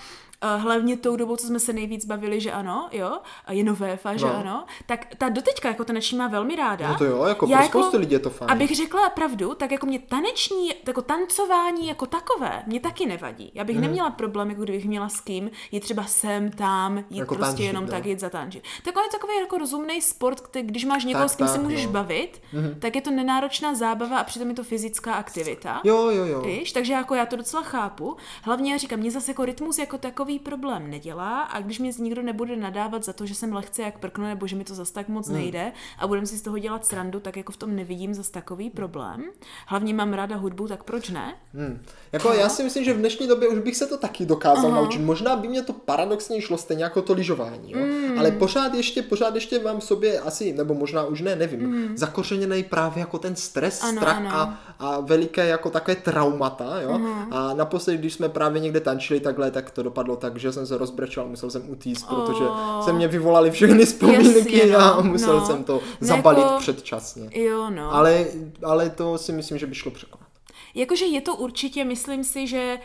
[0.58, 4.26] hlavně tou dobou, co jsme se nejvíc bavili, že ano, jo, a je nové že
[4.26, 4.38] no.
[4.38, 6.88] ano, tak ta doteďka jako taneční má velmi ráda.
[6.88, 8.52] No to jo, jako Já pro jako, spoustu lidí je to fajn.
[8.52, 13.52] Abych řekla pravdu, tak jako mě taneční, jako tancování jako takové, mě taky nevadí.
[13.54, 13.82] Já bych mm.
[13.82, 17.66] neměla problém, jako kdybych měla s kým, jít třeba sem, tam, jít jako prostě tančit,
[17.66, 17.92] jenom no.
[17.92, 18.64] tak jít zatančit.
[18.84, 21.62] Tak je takový jako rozumný sport, který, když máš někoho, tak, s kým tak, se
[21.62, 21.92] můžeš no.
[21.92, 22.76] bavit, mm.
[22.80, 25.82] tak je to nenáročná zábava a přitom je to fyzická aktivita.
[25.84, 26.42] Jo, jo, jo.
[26.42, 26.72] Víš?
[26.72, 28.18] Takže jako já to docela chápu.
[28.44, 32.22] Hlavně já říkám, mě zase jako rytmus jako takový problém nedělá a když mě nikdo
[32.22, 35.08] nebude nadávat za to, že jsem lehce jak prknu nebo že mi to zas tak
[35.08, 35.38] moc hmm.
[35.38, 38.70] nejde a budeme si z toho dělat srandu, tak jako v tom nevidím zas takový
[38.70, 39.24] problém.
[39.68, 41.36] Hlavně mám ráda hudbu, tak proč ne?
[41.54, 41.82] Hmm.
[42.12, 42.34] Jako no.
[42.34, 44.82] já si myslím, že v dnešní době už bych se to taky dokázal Aha.
[44.82, 45.02] naučit.
[45.02, 47.80] Možná by mě to paradoxně šlo stejně jako to lyžování, jo?
[47.80, 48.20] Hmm.
[48.20, 51.98] ale pořád ještě, pořád ještě mám v sobě asi, nebo možná už ne, nevím, hmm.
[51.98, 54.30] zakořeněný právě jako ten stres, ano, strach ano.
[54.34, 56.94] A, a veliké jako také traumata, jo?
[56.94, 57.34] Hmm.
[57.34, 60.78] A naposledy, když jsme právě někde tančili takhle, tak to dopadlo tak, že jsem se
[60.78, 62.16] rozbrečel, musel jsem utíct, oh.
[62.16, 62.44] protože
[62.82, 65.46] se mě vyvolali všechny vzpomínky Jasně, no, a musel no.
[65.46, 66.60] jsem to zabalit jako...
[66.60, 67.30] předčasně.
[67.34, 67.94] Jo, no.
[67.94, 68.26] Ale,
[68.64, 70.28] ale to si myslím, že by šlo překonat.
[70.76, 72.78] Jakože je to určitě, myslím si, že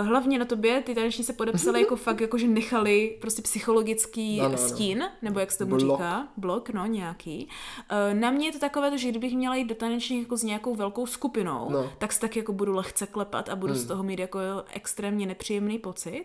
[0.00, 4.38] Uh, hlavně na tobě, ty taneční se podepsali jako fakt, jako že nechali prostě psychologický
[4.38, 5.08] no, no, stín, no.
[5.22, 5.80] nebo jak se tomu blok.
[5.80, 7.48] říká, blok, no nějaký.
[7.92, 10.74] Uh, na mě je to takové, že kdybych měla jít do tanečních jako s nějakou
[10.74, 11.92] velkou skupinou, no.
[11.98, 13.82] tak se tak jako budu lehce klepat a budu hmm.
[13.82, 14.38] z toho mít jako
[14.72, 16.24] extrémně nepříjemný pocit.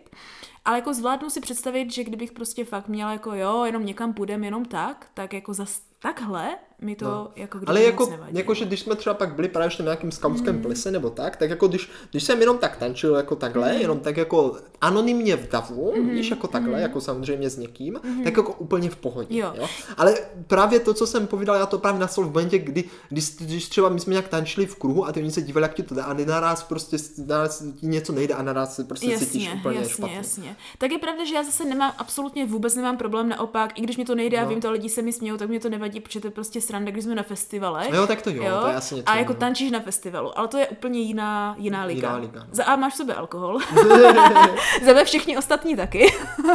[0.64, 4.44] Ale jako zvládnu si představit, že kdybych prostě fakt měla jako jo, jenom někam půjdem
[4.44, 7.28] jenom tak, tak jako zas takhle mi to no.
[7.36, 8.38] jako Ale jako, nevadí.
[8.38, 10.62] jako, že když jsme třeba pak byli právě na nějakém skautském mm.
[10.62, 13.80] plese nebo tak, tak jako když, když jsem jenom tak tančil jako takhle, mm.
[13.80, 16.08] jenom tak jako anonymně v davu, mm.
[16.08, 16.82] víš, jako takhle, mm.
[16.82, 18.24] jako samozřejmě s někým, mm.
[18.24, 19.38] tak jako úplně v pohodě.
[19.38, 19.52] Jo.
[19.56, 19.68] Jo?
[19.96, 20.14] Ale
[20.46, 23.88] právě to, co jsem povídal, já to právě nasol v momentě, kdy, když, když třeba
[23.88, 26.04] my jsme nějak tančili v kruhu a ty oni se dívali, jak ti to dá
[26.04, 29.94] a naraz prostě naraz ti něco nejde a naraz se prostě jasně, cítíš úplně jasně,
[29.94, 30.16] špatně.
[30.16, 30.56] Jasně.
[30.78, 34.04] Tak je pravda, že já zase nemám absolutně vůbec nemám problém, naopak, i když mi
[34.04, 34.46] to nejde no.
[34.46, 36.60] a vím to, lidi se mi smějou, tak mě to nevadí, protože to je prostě
[36.72, 37.88] sranda, když jsme na festivale.
[37.90, 38.60] No jo, tak to jo, jo?
[38.60, 39.10] to je asi něco.
[39.10, 42.08] A jako tančíš na festivalu, ale to je úplně jiná, jiná liga.
[42.08, 42.46] Jiná liga no.
[42.50, 43.58] Za A máš v sobě alkohol.
[44.84, 46.06] Za B všichni ostatní taky.
[46.44, 46.54] uh,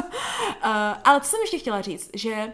[1.03, 2.53] ale co jsem ještě chtěla říct, že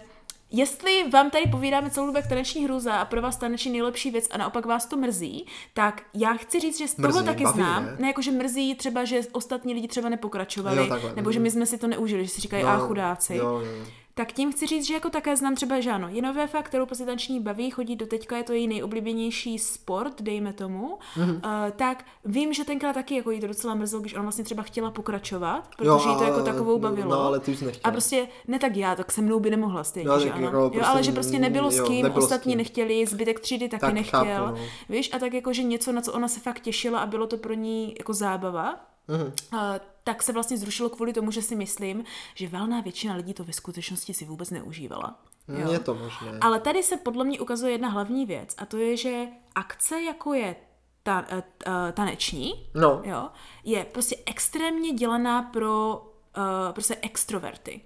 [0.55, 4.37] Jestli vám tady povídáme celou dobu taneční hruza a pro vás taneční nejlepší věc a
[4.37, 7.85] naopak vás to mrzí, tak já chci říct, že z toho mrzí, taky baví, znám.
[7.85, 7.95] Ne?
[7.99, 11.51] ne, jako že mrzí třeba, že ostatní lidi třeba nepokračovali, jo, takhle, nebo že my
[11.51, 13.35] jsme si to neužili, že si říkají, no, a chudáci.
[13.35, 13.85] Jo, jo
[14.15, 16.09] tak tím chci říct, že jako také znám třeba, že ano,
[16.47, 20.97] fakt, kterou prostě tanční baví, chodí do teďka, je to její nejoblíbenější sport, dejme tomu,
[21.15, 21.35] mm-hmm.
[21.35, 24.63] uh, tak vím, že tenkrát taky jako jí to docela mrzelo, když ona vlastně třeba
[24.63, 27.11] chtěla pokračovat, protože jí to jako takovou bavilo.
[27.11, 30.19] No, ale ty A prostě, ne tak já, tak se mnou by nemohla stejně, no,
[30.19, 30.45] že ano.
[30.45, 32.57] Jako prostě, jo, ale že prostě nebylo s kým, nebylo ostatní s kým.
[32.57, 34.65] nechtěli, zbytek třídy taky tak, nechtěl, chápu, no.
[34.89, 37.37] víš, a tak jako, že něco, na co ona se fakt těšila a bylo to
[37.37, 39.21] pro ní jako zábava, mm.
[39.23, 39.59] uh,
[40.03, 42.03] tak se vlastně zrušilo kvůli tomu, že si myslím,
[42.35, 45.19] že valná většina lidí to ve skutečnosti si vůbec neužívala.
[45.47, 45.71] Jo?
[45.71, 46.37] Je to možné.
[46.41, 49.25] Ale tady se podle mě ukazuje jedna hlavní věc a to je, že
[49.55, 50.55] akce jako je
[51.03, 53.01] ta, uh, taneční, no.
[53.03, 53.29] jo,
[53.63, 56.01] je prostě extrémně dělaná pro
[56.37, 57.81] uh, prostě extroverty.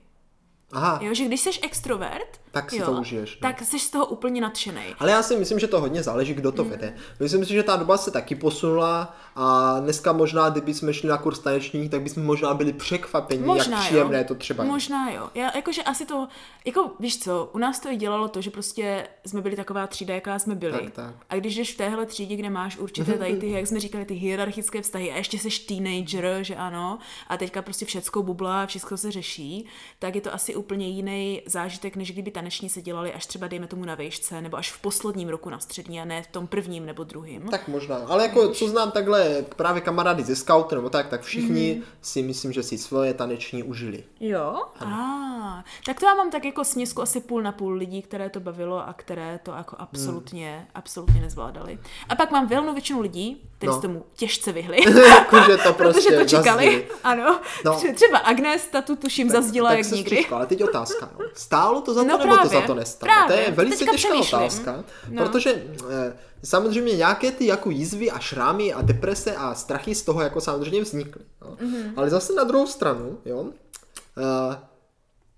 [0.71, 0.99] Aha.
[1.01, 3.39] Jo, že když jsi extrovert, tak si jo, to užiješ.
[3.41, 3.49] No.
[3.49, 4.81] Tak jsi z toho úplně nadšený.
[4.99, 6.69] Ale já si myslím, že to hodně záleží, kdo to mm.
[6.69, 6.95] vede.
[7.19, 11.17] Myslím si, že ta doba se taky posunula a dneska možná, kdyby jsme šli na
[11.17, 14.23] kurz tanečních, tak bychom možná byli překvapeni, možná, jak příjemné jo.
[14.27, 14.69] to třeba je.
[14.69, 15.29] Možná jo.
[15.35, 16.27] Já, jakože asi to,
[16.65, 20.15] jako víš co, u nás to i dělalo to, že prostě jsme byli taková třída,
[20.15, 20.79] jaká jsme byli.
[20.83, 21.15] Tak, tak.
[21.29, 24.13] A když jdeš v téhle třídě, kde máš určité tady ty, jak jsme říkali, ty
[24.13, 29.11] hierarchické vztahy a ještě jsi teenager, že ano, a teďka prostě všecko bubla, všechno se
[29.11, 29.65] řeší,
[29.99, 33.67] tak je to asi úplně jiný zážitek, než kdyby taneční se dělali až třeba dejme
[33.67, 36.85] tomu na výšce, nebo až v posledním roku na střední a ne v tom prvním
[36.85, 37.41] nebo druhým.
[37.41, 41.73] Tak možná, ale jako co znám takhle právě kamarády ze Scout nebo tak, tak všichni
[41.73, 41.83] mm.
[42.01, 44.03] si myslím, že si svoje taneční užili.
[44.19, 44.63] Jo?
[44.79, 48.39] A, tak to já mám tak jako směsku asi půl na půl lidí, které to
[48.39, 50.71] bavilo a které to jako absolutně, mm.
[50.75, 51.79] absolutně nezvládali.
[52.09, 53.73] A pak mám velnou většinu lidí, kteří no.
[53.73, 54.77] se tomu těžce vyhli.
[55.09, 56.65] Jakože to prostě Protože to čekali.
[56.65, 56.87] Zazdili.
[57.03, 57.39] Ano.
[57.65, 57.79] No.
[57.93, 60.25] Třeba Agnes ta tu tuším tak, zazdila tak jak nikdy.
[60.47, 61.09] Ale teď otázka.
[61.19, 61.25] No.
[61.33, 63.13] Stálo to za to, no, nebo právě, to za to nestálo?
[63.13, 63.35] Právě.
[63.37, 65.23] To je velice těžká otázka, no.
[65.25, 70.21] protože eh, samozřejmě nějaké ty jako jízvy a šrámy a deprese a strachy z toho
[70.21, 71.21] jako samozřejmě vznikly.
[71.41, 71.47] No.
[71.47, 71.93] Mm-hmm.
[71.95, 74.55] Ale zase na druhou stranu, jo, uh,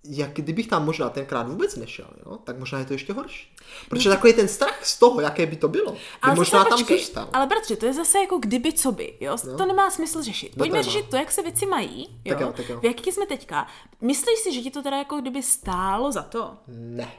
[0.03, 3.55] jak kdybych tam možná tenkrát vůbec nešel, jo, tak možná je to ještě horší.
[3.89, 6.79] Protože no, takový ten strach z toho, jaké by to bylo, by ale možná tam
[6.79, 7.29] zůstal.
[7.33, 9.37] Ale bratře, to je zase jako kdyby co by, jo?
[9.45, 9.57] No.
[9.57, 10.55] To nemá smysl řešit.
[10.57, 12.33] Pojďme no řešit to, jak se věci mají, jo?
[12.35, 12.79] Tak jo, tak jo.
[12.79, 13.67] V jaký jsme teďka.
[14.01, 16.57] Myslíš si, že ti to teda jako kdyby stálo za to?
[16.67, 17.11] Ne.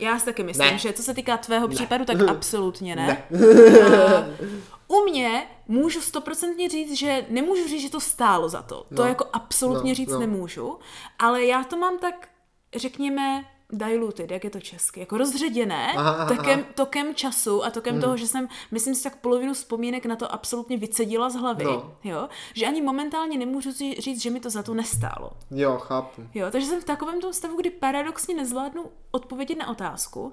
[0.00, 0.78] Já si taky myslím, ne.
[0.78, 1.74] že co se týká tvého ne.
[1.74, 3.24] případu, tak absolutně ne.
[3.30, 4.38] ne.
[4.88, 8.86] U mě můžu stoprocentně říct, že nemůžu říct, že to stálo za to.
[8.96, 9.08] To no.
[9.08, 10.20] jako absolutně no, říct no.
[10.20, 10.78] nemůžu.
[11.18, 12.28] Ale já to mám tak,
[12.76, 16.68] řekněme, diluted, jak je to česky, jako rozředěné aha, aha, tokem, aha.
[16.74, 18.02] tokem času a tokem hmm.
[18.02, 21.94] toho, že jsem, myslím si, tak polovinu vzpomínek na to absolutně vycedila z hlavy, no.
[22.04, 25.30] jo, že ani momentálně nemůžu říct, že mi to za to nestálo.
[25.50, 26.22] Jo, chápu.
[26.34, 30.32] Jo, takže jsem v takovém tom stavu, kdy paradoxně nezvládnu odpovědět na otázku,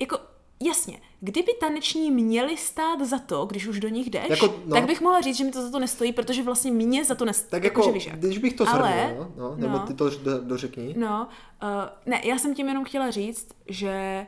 [0.00, 0.18] jako
[0.60, 4.74] Jasně, kdyby taneční měli stát za to, když už do nich jdeš, jako, no.
[4.74, 7.24] tak bych mohla říct, že mi to za to nestojí, protože vlastně mě za to
[7.24, 7.50] nestojí.
[7.50, 8.88] Tak jako, jako když bych to shrnul,
[9.18, 10.94] no, no, nebo no, ty to do, dořekni.
[10.98, 11.28] No,
[11.62, 11.68] uh,
[12.06, 14.26] ne, já jsem tím jenom chtěla říct, že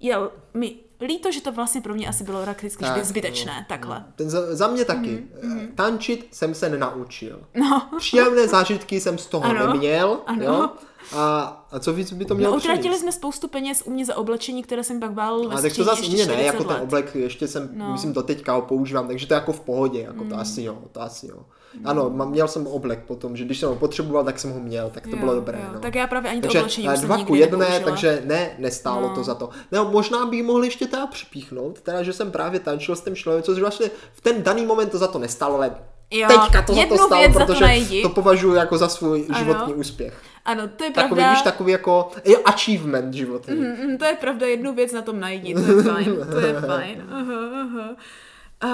[0.00, 0.16] je
[0.54, 3.98] mi líto, že to vlastně pro mě asi bylo prakticky tak, zbytečné, no, takhle.
[3.98, 4.12] No.
[4.16, 5.24] Ten za, za mě taky.
[5.42, 5.68] Mm-hmm.
[5.74, 7.40] Tančit jsem se nenaučil.
[7.54, 7.88] No.
[7.98, 10.44] Příjemné zážitky jsem z toho ano, neměl, ano.
[10.44, 10.70] jo.
[11.16, 14.16] A, a co víc by to mělo no, utratili jsme spoustu peněz u mě za
[14.16, 16.68] oblečení, které jsem pak bál ve A tak to zase mě ne, jako let.
[16.68, 17.92] ten oblek ještě jsem, no.
[17.92, 20.30] myslím, do teďka ho používám, takže to je jako v pohodě, jako mm.
[20.30, 21.38] to asi jo, to asi jo.
[21.84, 25.02] Ano, měl jsem oblek potom, že když jsem ho potřeboval, tak jsem ho měl, tak
[25.02, 25.58] to jo, bylo dobré.
[25.64, 25.70] Jo.
[25.74, 25.80] No.
[25.80, 29.14] Tak já právě ani takže, to oblečení už dva ku jedné, takže ne, nestálo no.
[29.14, 29.50] to za to.
[29.72, 33.54] No, možná bych mohl ještě teda připíchnout, teda, že jsem právě tančil s tím člověkem,
[33.54, 35.74] což vlastně v ten daný moment to za to nestálo, ale
[36.10, 37.66] Jo, teďka to za to stalo, protože
[38.02, 39.38] to, to považuji jako za svůj ano.
[39.38, 40.22] životní úspěch.
[40.48, 41.32] Ano, to je takový, pravda.
[41.32, 43.54] Víš, takový jako je achievement životní.
[43.54, 46.60] Mm, mm, to je pravda, jednu věc na tom najdi, to je fajn, to je
[46.60, 47.06] fajn.
[47.10, 47.96] Aha, aha.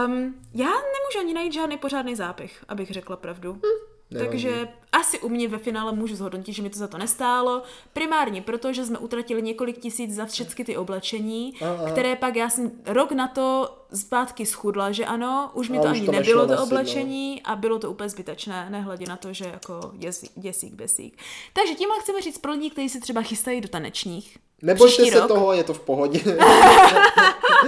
[0.05, 3.53] Um, já nemůžu ani najít žádný pořádný zápich, abych řekla pravdu.
[3.53, 3.94] Hm.
[4.11, 4.29] Nevadí.
[4.29, 7.63] Takže asi u mě ve finále můžu zhodnotit, že mi to za to nestálo.
[7.93, 11.91] Primárně proto, že jsme utratili několik tisíc za všechny ty oblečení, Aha.
[11.91, 16.07] které pak já jsem rok na to zpátky schudla, že ano, už mi to ani
[16.07, 17.53] to nebylo to oblečení no.
[17.53, 21.19] a bylo to úplně zbytečné, nehledě na to, že jako děsík, děsík besík.
[21.53, 24.39] Takže tímhle chceme říct pro lidi, kteří se třeba chystají do tanečních.
[24.63, 25.29] Nebojte se rok.
[25.29, 26.21] toho, je to v pohodě.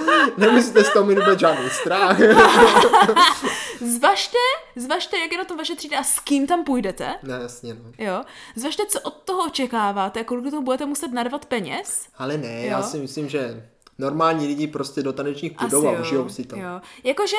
[0.36, 2.18] Nemusíte z toho vůbec žádný strach.
[3.96, 4.38] zvažte,
[4.76, 7.14] zvažte, jak je na to vaše třída a s kým tam půjdete.
[7.22, 7.92] Ne, jasně, no.
[7.98, 8.22] Jo.
[8.56, 12.06] Zvažte, co od toho očekáváte, kolik toho budete muset narvat peněz.
[12.18, 12.70] Ale ne, jo?
[12.70, 13.68] já si myslím, že
[13.98, 16.56] normální lidi prostě do tanečních půjdou a užijou si to.
[16.56, 16.80] Jo.
[17.04, 17.36] Jakože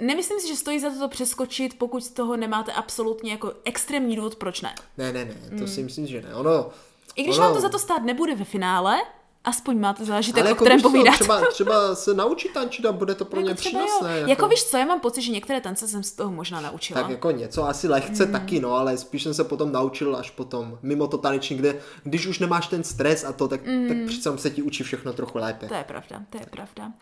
[0.00, 4.16] nemyslím si, že stojí za to, to přeskočit, pokud z toho nemáte absolutně jako extrémní
[4.16, 4.74] důvod, proč ne.
[4.98, 5.68] Ne, ne, ne, to mm.
[5.68, 6.34] si myslím, že ne.
[6.34, 6.70] Ono,
[7.16, 7.46] I když ono...
[7.46, 8.98] vám to za to stát nebude ve finále,
[9.44, 11.14] aspoň máte zážitek, Ale o jako kterém povídat.
[11.14, 14.18] Třeba, třeba se naučit tančit a bude to pro jako ně přínosné.
[14.18, 14.30] Jako...
[14.30, 17.00] jako víš co, já mám pocit, že některé tance jsem z toho možná naučila.
[17.00, 18.32] Tak jako něco asi lehce mm.
[18.32, 22.26] taky, no, ale spíš jsem se potom naučil až potom, mimo to taneční, kde když
[22.26, 23.88] už nemáš ten stres a to, tak, mm.
[23.88, 25.66] tak přece se ti učí všechno trochu lépe.
[25.66, 26.92] To je pravda, to je pravda.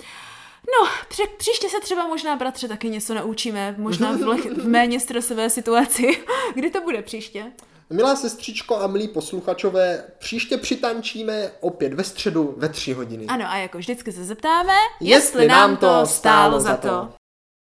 [0.66, 5.00] No, při, příště se třeba možná, bratře, taky něco naučíme, možná v, leh, v méně
[5.00, 6.24] stresové situaci.
[6.54, 7.52] Kdy to bude příště?
[7.90, 13.26] Milá sestřičko a milí posluchačové, příště přitančíme opět ve středu ve tři hodiny.
[13.26, 17.08] Ano a jako vždycky se zeptáme, jestli, jestli nám to stálo za to.